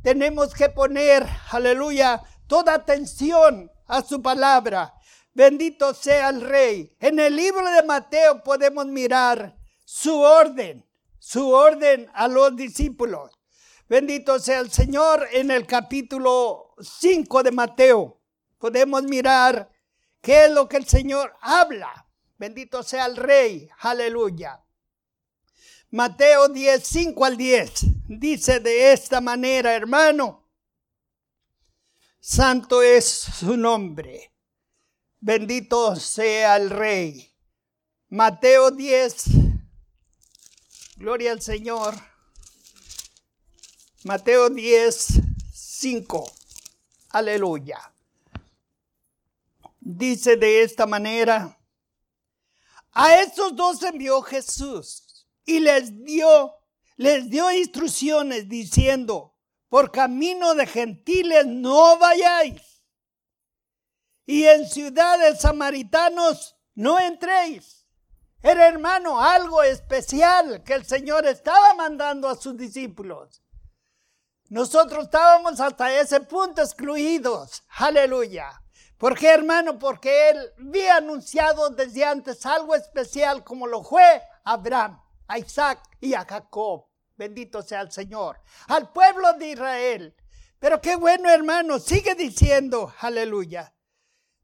Tenemos 0.02 0.54
que 0.54 0.69
poner, 0.69 1.28
aleluya, 1.52 2.24
toda 2.47 2.76
atención 2.76 3.69
a 3.88 4.02
su 4.04 4.21
palabra. 4.21 4.93
Bendito 5.34 5.93
sea 5.93 6.30
el 6.30 6.39
Rey. 6.39 6.95
En 6.97 7.19
el 7.19 7.36
libro 7.36 7.69
de 7.69 7.84
Mateo 7.84 8.41
podemos 8.41 8.86
mirar 8.86 9.58
su 9.84 10.17
orden, 10.17 10.89
su 11.21 11.51
orden 11.51 12.10
a 12.15 12.27
los 12.27 12.55
discípulos. 12.55 13.31
Bendito 13.88 14.39
sea 14.39 14.60
el 14.60 14.71
Señor. 14.71 15.27
En 15.31 15.51
el 15.51 15.67
capítulo 15.67 16.73
5 16.79 17.43
de 17.43 17.51
Mateo 17.51 18.19
podemos 18.57 19.03
mirar 19.03 19.71
qué 20.19 20.45
es 20.45 20.51
lo 20.51 20.67
que 20.67 20.77
el 20.77 20.88
Señor 20.88 21.36
habla. 21.39 22.07
Bendito 22.39 22.81
sea 22.81 23.05
el 23.05 23.17
Rey. 23.17 23.69
Aleluya. 23.81 24.63
Mateo 25.91 26.49
10, 26.49 26.84
5 26.84 27.23
al 27.23 27.38
10. 27.38 27.71
Dice 28.07 28.60
de 28.60 28.91
esta 28.91 29.21
manera, 29.21 29.75
hermano. 29.75 30.49
Santo 32.19 32.81
es 32.81 33.05
su 33.05 33.55
nombre. 33.55 34.34
Bendito 35.19 35.95
sea 35.95 36.55
el 36.55 36.71
Rey. 36.71 37.31
Mateo 38.10 38.71
10. 38.71 39.40
Gloria 41.02 41.32
al 41.32 41.42
Señor. 41.42 41.96
Mateo 44.04 44.52
10, 44.52 45.08
5. 45.52 46.32
Aleluya. 47.10 47.92
Dice 49.80 50.38
de 50.38 50.62
esta 50.62 50.86
manera, 50.86 51.58
a 52.92 53.16
estos 53.20 53.56
dos 53.56 53.82
envió 53.82 54.22
Jesús 54.22 55.26
y 55.44 55.62
les 55.62 56.04
dio, 56.04 56.54
les 56.98 57.28
dio 57.32 57.52
instrucciones 57.52 58.48
diciendo, 58.48 59.34
por 59.70 59.92
camino 59.92 60.54
de 60.54 60.68
gentiles 60.68 61.48
no 61.48 61.98
vayáis 61.98 62.62
y 64.28 64.44
en 64.44 64.70
ciudades 64.70 65.42
samaritanos 65.42 66.56
no 66.76 67.00
entréis. 67.00 67.81
Era 68.43 68.67
hermano 68.67 69.21
algo 69.21 69.62
especial 69.62 70.63
que 70.63 70.73
el 70.73 70.86
Señor 70.86 71.25
estaba 71.27 71.73
mandando 71.75 72.27
a 72.27 72.36
sus 72.36 72.58
discípulos. 72.58 73.41
Nosotros 74.49 75.06
estábamos 75.06 75.60
hasta 75.60 75.93
ese 75.99 76.19
punto 76.21 76.62
excluidos. 76.62 77.63
Aleluya. 77.77 78.62
¿Por 78.97 79.17
qué, 79.17 79.30
hermano? 79.30 79.80
Porque 79.80 80.30
Él 80.30 80.51
había 80.60 80.97
anunciado 80.97 81.69
desde 81.69 82.04
antes 82.04 82.45
algo 82.45 82.75
especial 82.75 83.43
como 83.43 83.65
lo 83.65 83.84
fue 83.84 84.21
Abraham, 84.43 85.01
a 85.27 85.39
Isaac 85.39 85.80
y 85.99 86.13
a 86.13 86.25
Jacob. 86.25 86.86
Bendito 87.15 87.62
sea 87.62 87.82
el 87.82 87.91
Señor. 87.91 88.41
Al 88.67 88.91
pueblo 88.91 89.34
de 89.34 89.51
Israel. 89.51 90.15
Pero 90.60 90.82
qué 90.82 90.95
bueno, 90.95 91.30
hermano. 91.30 91.80
Sigue 91.80 92.13
diciendo, 92.15 92.93
aleluya. 92.99 93.73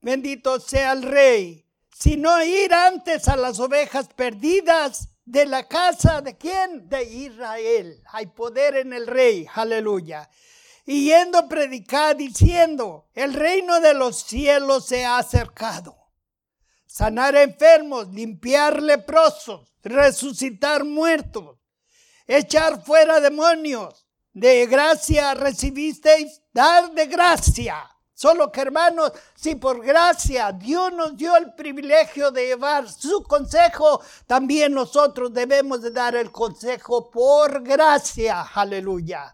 Bendito 0.01 0.59
sea 0.59 0.93
el 0.93 1.03
rey, 1.03 1.66
sino 1.99 2.43
ir 2.43 2.73
antes 2.73 3.27
a 3.27 3.35
las 3.35 3.59
ovejas 3.59 4.07
perdidas 4.15 5.09
de 5.25 5.47
la 5.47 5.67
casa 5.67 6.21
de 6.21 6.37
quién? 6.37 6.87
De 6.87 7.03
Israel. 7.03 8.03
Hay 8.11 8.27
poder 8.27 8.77
en 8.77 8.93
el 8.93 9.07
rey, 9.07 9.47
aleluya. 9.55 10.29
Y 10.85 11.05
yendo 11.05 11.39
a 11.39 11.49
predicar 11.49 12.15
diciendo, 12.15 13.09
el 13.15 13.33
reino 13.33 13.79
de 13.79 13.95
los 13.95 14.23
cielos 14.23 14.85
se 14.85 15.05
ha 15.05 15.17
acercado. 15.17 15.97
Sanar 16.85 17.35
enfermos, 17.35 18.07
limpiar 18.09 18.81
leprosos, 18.81 19.73
resucitar 19.83 20.85
muertos, 20.85 21.57
echar 22.27 22.83
fuera 22.85 23.19
demonios. 23.19 24.07
De 24.33 24.67
gracia 24.67 25.33
recibisteis, 25.33 26.43
dar 26.53 26.91
de 26.91 27.07
gracia. 27.07 27.89
Solo 28.17 28.51
que 28.51 28.61
hermanos, 28.61 29.11
si 29.35 29.53
por 29.53 29.85
gracia 29.85 30.51
Dios 30.51 30.91
nos 30.91 31.15
dio 31.15 31.37
el 31.37 31.53
privilegio 31.53 32.31
de 32.31 32.47
llevar 32.47 32.89
su 32.89 33.21
consejo, 33.21 34.01
también 34.25 34.73
nosotros 34.73 35.31
debemos 35.31 35.83
de 35.83 35.91
dar 35.91 36.15
el 36.15 36.31
consejo 36.31 37.11
por 37.11 37.61
gracia. 37.61 38.41
Aleluya. 38.41 39.31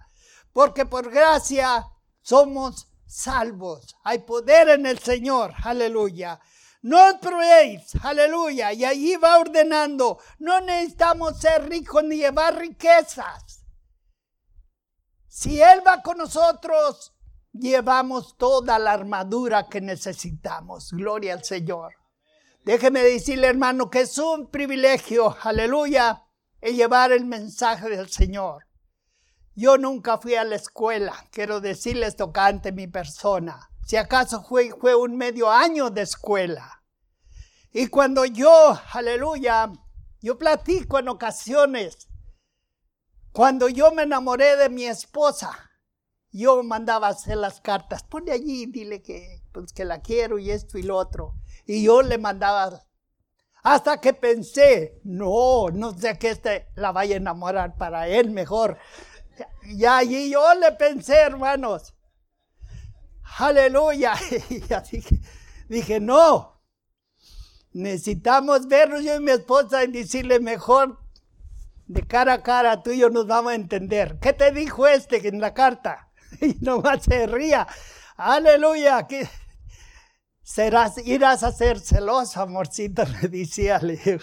Porque 0.51 0.85
por 0.85 1.09
gracia 1.09 1.87
somos 2.21 2.89
salvos. 3.07 3.95
Hay 4.03 4.19
poder 4.19 4.67
en 4.67 4.85
el 4.85 4.99
Señor. 4.99 5.53
Aleluya. 5.63 6.41
No 6.81 7.07
os 7.07 7.13
probéis, 7.21 7.95
aleluya, 8.03 8.73
y 8.73 8.83
allí 8.83 9.15
va 9.15 9.37
ordenando, 9.39 10.19
no 10.39 10.59
necesitamos 10.59 11.39
ser 11.39 11.69
ricos 11.69 12.03
ni 12.03 12.17
llevar 12.17 12.57
riquezas. 12.57 13.63
Si 15.29 15.61
Él 15.61 15.81
va 15.87 16.01
con 16.01 16.17
nosotros, 16.17 17.13
llevamos 17.53 18.35
toda 18.37 18.79
la 18.79 18.91
armadura 18.91 19.67
que 19.69 19.81
necesitamos. 19.81 20.91
Gloria 20.91 21.33
al 21.33 21.43
Señor. 21.43 21.93
Déjeme 22.65 23.03
decirle, 23.03 23.47
hermano, 23.47 23.89
que 23.89 24.01
es 24.01 24.17
un 24.17 24.49
privilegio, 24.49 25.35
aleluya, 25.41 26.23
el 26.61 26.75
llevar 26.75 27.11
el 27.11 27.25
mensaje 27.25 27.89
del 27.89 28.09
Señor. 28.09 28.65
Yo 29.55 29.77
nunca 29.77 30.17
fui 30.17 30.35
a 30.35 30.43
la 30.43 30.55
escuela, 30.55 31.13
quiero 31.31 31.61
decirles 31.61 32.15
tocante 32.15 32.71
mi 32.71 32.87
persona. 32.87 33.69
Si 33.85 33.97
acaso 33.97 34.43
fue, 34.43 34.71
fue 34.79 34.95
un 34.95 35.17
medio 35.17 35.51
año 35.51 35.89
de 35.89 36.01
escuela. 36.01 36.83
Y 37.71 37.87
cuando 37.87 38.23
yo, 38.25 38.79
aleluya, 38.93 39.71
yo 40.21 40.37
platico 40.37 40.99
en 40.99 41.09
ocasiones, 41.09 42.07
cuando 43.33 43.67
yo 43.67 43.91
me 43.91 44.03
enamoré 44.03 44.55
de 44.55 44.69
mi 44.69 44.85
esposa, 44.85 45.51
yo 46.33 46.63
mandaba 46.63 47.09
hacer 47.09 47.37
las 47.37 47.61
cartas, 47.61 48.03
pone 48.03 48.31
allí, 48.31 48.65
dile 48.65 49.01
que, 49.03 49.43
pues, 49.51 49.71
que 49.71 49.85
la 49.85 50.01
quiero 50.01 50.39
y 50.39 50.49
esto 50.49 50.79
y 50.79 50.83
lo 50.83 50.97
otro. 50.97 51.35
Y 51.65 51.83
yo 51.83 52.01
le 52.01 52.17
mandaba, 52.17 52.81
hasta 53.61 54.01
que 54.01 54.13
pensé, 54.13 54.99
no, 55.03 55.69
no 55.69 55.93
sé 55.97 56.17
que 56.17 56.31
este 56.31 56.67
la 56.75 56.91
vaya 56.91 57.15
a 57.15 57.17
enamorar 57.17 57.77
para 57.77 58.07
él 58.07 58.31
mejor. 58.31 58.79
Y 59.63 59.85
allí 59.85 60.31
yo 60.31 60.53
le 60.55 60.71
pensé, 60.73 61.15
hermanos, 61.15 61.93
aleluya. 63.37 64.15
Y 64.49 64.73
así 64.73 65.03
dije, 65.69 65.99
no, 65.99 66.61
necesitamos 67.73 68.67
vernos 68.67 69.03
yo 69.03 69.15
y 69.15 69.19
mi 69.19 69.31
esposa 69.31 69.83
y 69.83 69.91
decirle 69.91 70.39
mejor 70.39 70.99
de 71.85 72.01
cara 72.07 72.33
a 72.33 72.43
cara, 72.43 72.81
tú 72.81 72.91
y 72.91 72.99
yo 72.99 73.09
nos 73.11 73.27
vamos 73.27 73.51
a 73.51 73.55
entender. 73.55 74.17
¿Qué 74.19 74.33
te 74.33 74.51
dijo 74.51 74.87
este 74.87 75.27
en 75.27 75.39
la 75.39 75.53
carta? 75.53 76.09
y 76.41 76.57
nomás 76.61 77.03
se 77.03 77.27
ría. 77.27 77.67
Aleluya. 78.17 79.07
Que 79.07 79.27
serás, 80.43 80.97
irás 81.05 81.43
a 81.43 81.51
ser 81.51 81.79
celoso, 81.79 82.41
amorcito, 82.41 83.03
le 83.21 83.27
decía, 83.29 83.79
le. 83.79 84.19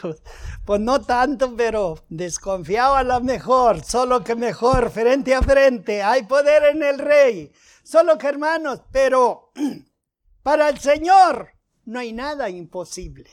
Pues 0.65 0.81
no 0.81 1.01
tanto, 1.01 1.57
pero 1.57 2.05
desconfiaba 2.09 3.01
a 3.01 3.05
lo 3.05 3.21
mejor, 3.21 3.83
solo 3.83 4.23
que 4.23 4.37
mejor, 4.37 4.91
frente 4.91 5.35
a 5.35 5.43
frente. 5.43 6.03
Hay 6.03 6.25
poder 6.25 6.77
en 6.77 6.83
el 6.83 6.99
rey. 6.99 7.53
Solo 7.83 8.19
que 8.19 8.29
hermanos, 8.29 8.83
pero 8.93 9.53
para 10.43 10.69
el 10.69 10.79
Señor 10.79 11.51
no 11.87 11.99
hay 11.99 12.13
nada 12.13 12.49
imposible. 12.49 13.31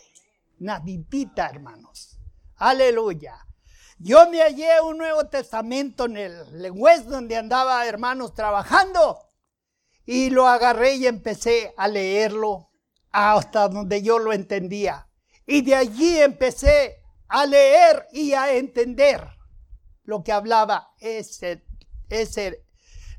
Naditita, 0.60 1.48
hermanos. 1.48 2.18
Aleluya. 2.56 3.47
Yo 4.00 4.30
me 4.30 4.42
hallé 4.42 4.80
un 4.82 5.00
Nuevo 5.00 5.26
Testamento 5.26 6.06
en 6.06 6.18
el 6.18 6.62
lenguaje 6.62 7.02
donde 7.02 7.36
andaba 7.36 7.84
hermanos 7.88 8.36
trabajando 8.36 9.18
y 10.06 10.30
lo 10.30 10.48
agarré 10.48 10.96
y 10.96 11.08
empecé 11.08 11.74
a 11.78 11.88
leerlo 11.88 12.70
hasta 13.12 13.68
donde 13.68 14.04
yo 14.04 14.20
lo 14.20 14.34
entendía. 14.34 15.10
Y 15.48 15.62
de 15.62 15.74
allí 15.74 16.20
empecé 16.20 17.02
a 17.28 17.48
leer 17.48 18.08
y 18.12 18.34
a 18.34 18.54
entender 18.54 19.28
lo 20.04 20.24
que 20.24 20.32
hablaba 20.32 20.94
ese, 21.00 21.66
ese 22.08 22.68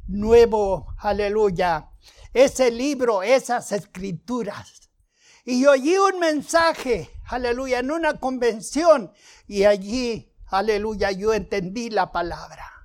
nuevo, 0.07 0.95
aleluya, 0.99 1.91
ese 2.33 2.71
libro, 2.71 3.25
esas 3.25 3.73
escrituras. 3.73 4.91
Y 5.45 5.67
oí 5.67 5.97
un 5.99 6.21
mensaje, 6.21 7.11
aleluya, 7.25 7.81
en 7.81 7.91
una 7.91 8.21
convención 8.21 9.13
y 9.47 9.65
allí, 9.65 10.28
aleluya, 10.51 11.11
yo 11.11 11.33
entendí 11.33 11.91
la 11.91 12.13
palabra. 12.13 12.79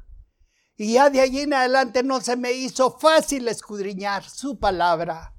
Y 0.75 0.93
ya 0.93 1.09
de 1.09 1.21
allí 1.21 1.41
en 1.41 1.53
adelante 1.53 2.03
no 2.03 2.19
se 2.19 2.35
me 2.35 2.51
hizo 2.51 2.97
fácil 2.97 3.47
escudriñar 3.47 4.23
su 4.23 4.59
palabra. 4.59 5.33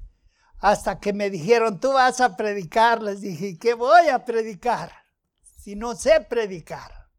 Hasta 0.58 1.00
que 1.00 1.12
me 1.12 1.28
dijeron, 1.28 1.80
tú 1.80 1.92
vas 1.92 2.20
a 2.20 2.36
predicar. 2.36 3.02
Les 3.02 3.20
dije, 3.20 3.58
¿qué 3.58 3.74
voy 3.74 4.08
a 4.08 4.24
predicar? 4.24 4.92
Si 5.58 5.76
no 5.76 5.94
sé 5.94 6.20
predicar. 6.20 7.10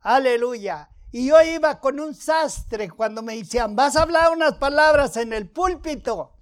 Aleluya. 0.00 0.90
Y 1.10 1.28
yo 1.28 1.40
iba 1.42 1.80
con 1.80 2.00
un 2.00 2.14
sastre 2.14 2.90
cuando 2.90 3.22
me 3.22 3.36
decían, 3.36 3.76
vas 3.76 3.96
a 3.96 4.02
hablar 4.02 4.32
unas 4.32 4.54
palabras 4.54 5.16
en 5.16 5.32
el 5.32 5.48
púlpito. 5.48 6.36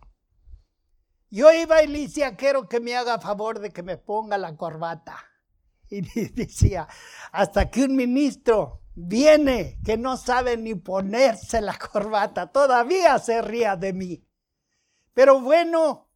Yo 1.30 1.52
iba 1.52 1.82
y 1.82 1.86
le 1.86 2.00
decía, 2.00 2.36
quiero 2.36 2.68
que 2.68 2.80
me 2.80 2.96
haga 2.96 3.18
favor 3.18 3.60
de 3.60 3.70
que 3.70 3.82
me 3.82 3.98
ponga 3.98 4.38
la 4.38 4.56
corbata. 4.56 5.31
Y 5.92 6.00
decía, 6.30 6.88
hasta 7.32 7.70
que 7.70 7.84
un 7.84 7.94
ministro 7.94 8.80
viene 8.94 9.78
que 9.84 9.98
no 9.98 10.16
sabe 10.16 10.56
ni 10.56 10.74
ponerse 10.74 11.60
la 11.60 11.78
corbata, 11.78 12.46
todavía 12.46 13.18
se 13.18 13.42
ría 13.42 13.76
de 13.76 13.92
mí. 13.92 14.24
Pero 15.12 15.40
bueno, 15.40 16.08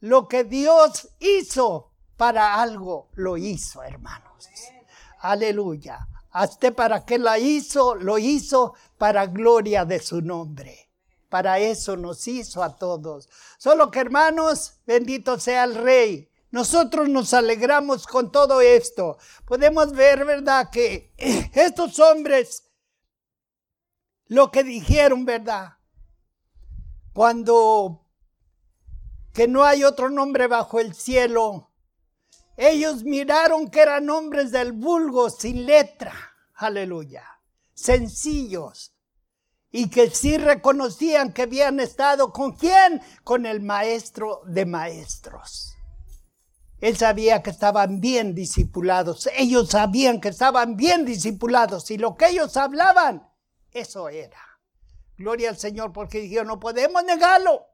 lo 0.00 0.26
que 0.26 0.42
Dios 0.42 1.10
hizo 1.20 1.92
para 2.16 2.60
algo, 2.60 3.10
lo 3.14 3.36
hizo, 3.36 3.84
hermanos. 3.84 4.48
Aleluya. 5.20 6.08
Hasta 6.32 6.72
para 6.72 7.04
qué 7.04 7.16
la 7.16 7.38
hizo, 7.38 7.94
lo 7.94 8.18
hizo 8.18 8.74
para 8.98 9.26
gloria 9.26 9.84
de 9.84 10.00
su 10.00 10.20
nombre. 10.20 10.90
Para 11.28 11.60
eso 11.60 11.96
nos 11.96 12.26
hizo 12.26 12.64
a 12.64 12.76
todos. 12.76 13.28
Solo 13.58 13.92
que 13.92 14.00
hermanos, 14.00 14.80
bendito 14.84 15.38
sea 15.38 15.62
el 15.62 15.76
Rey. 15.76 16.28
Nosotros 16.54 17.08
nos 17.08 17.34
alegramos 17.34 18.06
con 18.06 18.30
todo 18.30 18.60
esto. 18.60 19.18
Podemos 19.44 19.90
ver, 19.90 20.24
¿verdad? 20.24 20.70
Que 20.70 21.12
estos 21.52 21.98
hombres, 21.98 22.70
lo 24.26 24.52
que 24.52 24.62
dijeron, 24.62 25.24
¿verdad? 25.24 25.78
Cuando 27.12 28.06
que 29.32 29.48
no 29.48 29.64
hay 29.64 29.82
otro 29.82 30.10
nombre 30.10 30.46
bajo 30.46 30.78
el 30.78 30.94
cielo, 30.94 31.72
ellos 32.56 33.02
miraron 33.02 33.68
que 33.68 33.80
eran 33.80 34.08
hombres 34.08 34.52
del 34.52 34.70
vulgo, 34.70 35.30
sin 35.30 35.66
letra, 35.66 36.14
aleluya, 36.54 37.24
sencillos, 37.72 38.94
y 39.72 39.90
que 39.90 40.08
sí 40.08 40.38
reconocían 40.38 41.32
que 41.32 41.42
habían 41.42 41.80
estado 41.80 42.32
con 42.32 42.52
quién, 42.52 43.02
con 43.24 43.44
el 43.44 43.60
maestro 43.60 44.42
de 44.46 44.66
maestros. 44.66 45.73
Él 46.80 46.96
sabía 46.96 47.42
que 47.42 47.50
estaban 47.50 48.00
bien 48.00 48.34
discipulados, 48.34 49.28
ellos 49.36 49.70
sabían 49.70 50.20
que 50.20 50.28
estaban 50.28 50.76
bien 50.76 51.04
discipulados 51.04 51.90
y 51.90 51.98
lo 51.98 52.16
que 52.16 52.28
ellos 52.28 52.56
hablaban, 52.56 53.28
eso 53.72 54.08
era. 54.08 54.40
Gloria 55.16 55.50
al 55.50 55.56
Señor 55.56 55.92
porque 55.92 56.20
dijeron, 56.20 56.48
no 56.48 56.58
podemos 56.58 57.02
negarlo. 57.04 57.66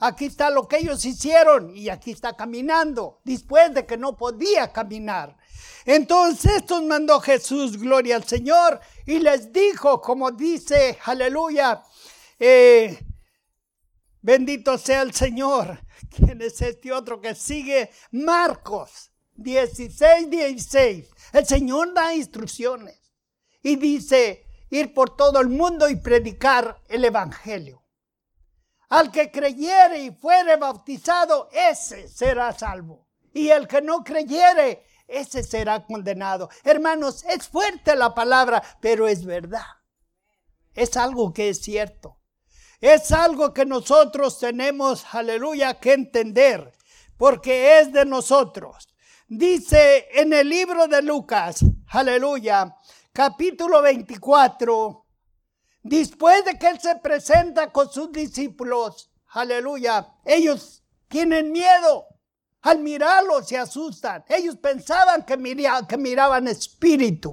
Aquí 0.00 0.26
está 0.26 0.50
lo 0.50 0.66
que 0.66 0.78
ellos 0.78 1.04
hicieron 1.04 1.74
y 1.76 1.88
aquí 1.88 2.10
está 2.10 2.36
caminando, 2.36 3.20
después 3.24 3.72
de 3.74 3.86
que 3.86 3.96
no 3.96 4.16
podía 4.16 4.72
caminar. 4.72 5.36
Entonces 5.84 6.56
estos 6.56 6.82
mandó 6.82 7.20
Jesús, 7.20 7.78
gloria 7.78 8.16
al 8.16 8.24
Señor, 8.24 8.80
y 9.06 9.18
les 9.18 9.52
dijo, 9.52 10.00
como 10.00 10.30
dice, 10.32 10.98
aleluya, 11.04 11.82
eh, 12.38 12.98
bendito 14.24 14.78
sea 14.78 15.02
el 15.02 15.12
Señor. 15.12 15.78
¿Quién 16.10 16.40
es 16.40 16.60
este 16.62 16.92
otro 16.92 17.20
que 17.20 17.34
sigue? 17.34 17.90
Marcos 18.10 19.12
16, 19.34 20.30
16. 20.30 21.10
El 21.32 21.46
Señor 21.46 21.92
da 21.94 22.14
instrucciones 22.14 22.98
y 23.62 23.76
dice, 23.76 24.46
ir 24.70 24.94
por 24.94 25.14
todo 25.14 25.40
el 25.40 25.48
mundo 25.48 25.88
y 25.88 25.96
predicar 25.96 26.80
el 26.88 27.04
Evangelio. 27.04 27.82
Al 28.88 29.10
que 29.10 29.30
creyere 29.30 29.98
y 30.00 30.10
fuere 30.10 30.56
bautizado, 30.56 31.48
ese 31.52 32.08
será 32.08 32.52
salvo. 32.52 33.06
Y 33.32 33.48
el 33.48 33.66
que 33.68 33.82
no 33.82 34.04
creyere, 34.04 34.84
ese 35.06 35.42
será 35.42 35.84
condenado. 35.84 36.48
Hermanos, 36.62 37.24
es 37.24 37.48
fuerte 37.48 37.94
la 37.94 38.14
palabra, 38.14 38.62
pero 38.80 39.06
es 39.06 39.24
verdad. 39.24 39.66
Es 40.74 40.96
algo 40.96 41.32
que 41.32 41.50
es 41.50 41.60
cierto. 41.60 42.18
Es 42.84 43.12
algo 43.12 43.54
que 43.54 43.64
nosotros 43.64 44.38
tenemos, 44.38 45.06
aleluya, 45.14 45.80
que 45.80 45.94
entender, 45.94 46.70
porque 47.16 47.80
es 47.80 47.90
de 47.90 48.04
nosotros. 48.04 48.94
Dice 49.26 50.06
en 50.12 50.34
el 50.34 50.50
libro 50.50 50.86
de 50.86 51.00
Lucas, 51.00 51.64
aleluya, 51.88 52.76
capítulo 53.10 53.80
24, 53.80 55.06
Después 55.82 56.44
de 56.44 56.58
que 56.58 56.68
Él 56.68 56.78
se 56.78 56.96
presenta 56.96 57.72
con 57.72 57.90
sus 57.90 58.12
discípulos, 58.12 59.10
aleluya, 59.28 60.06
ellos 60.22 60.84
tienen 61.08 61.52
miedo. 61.52 62.04
Al 62.60 62.80
mirarlo 62.80 63.42
se 63.42 63.56
asustan. 63.56 64.26
Ellos 64.28 64.56
pensaban 64.58 65.24
que, 65.24 65.38
que 65.88 65.96
miraban 65.96 66.48
espíritu. 66.48 67.32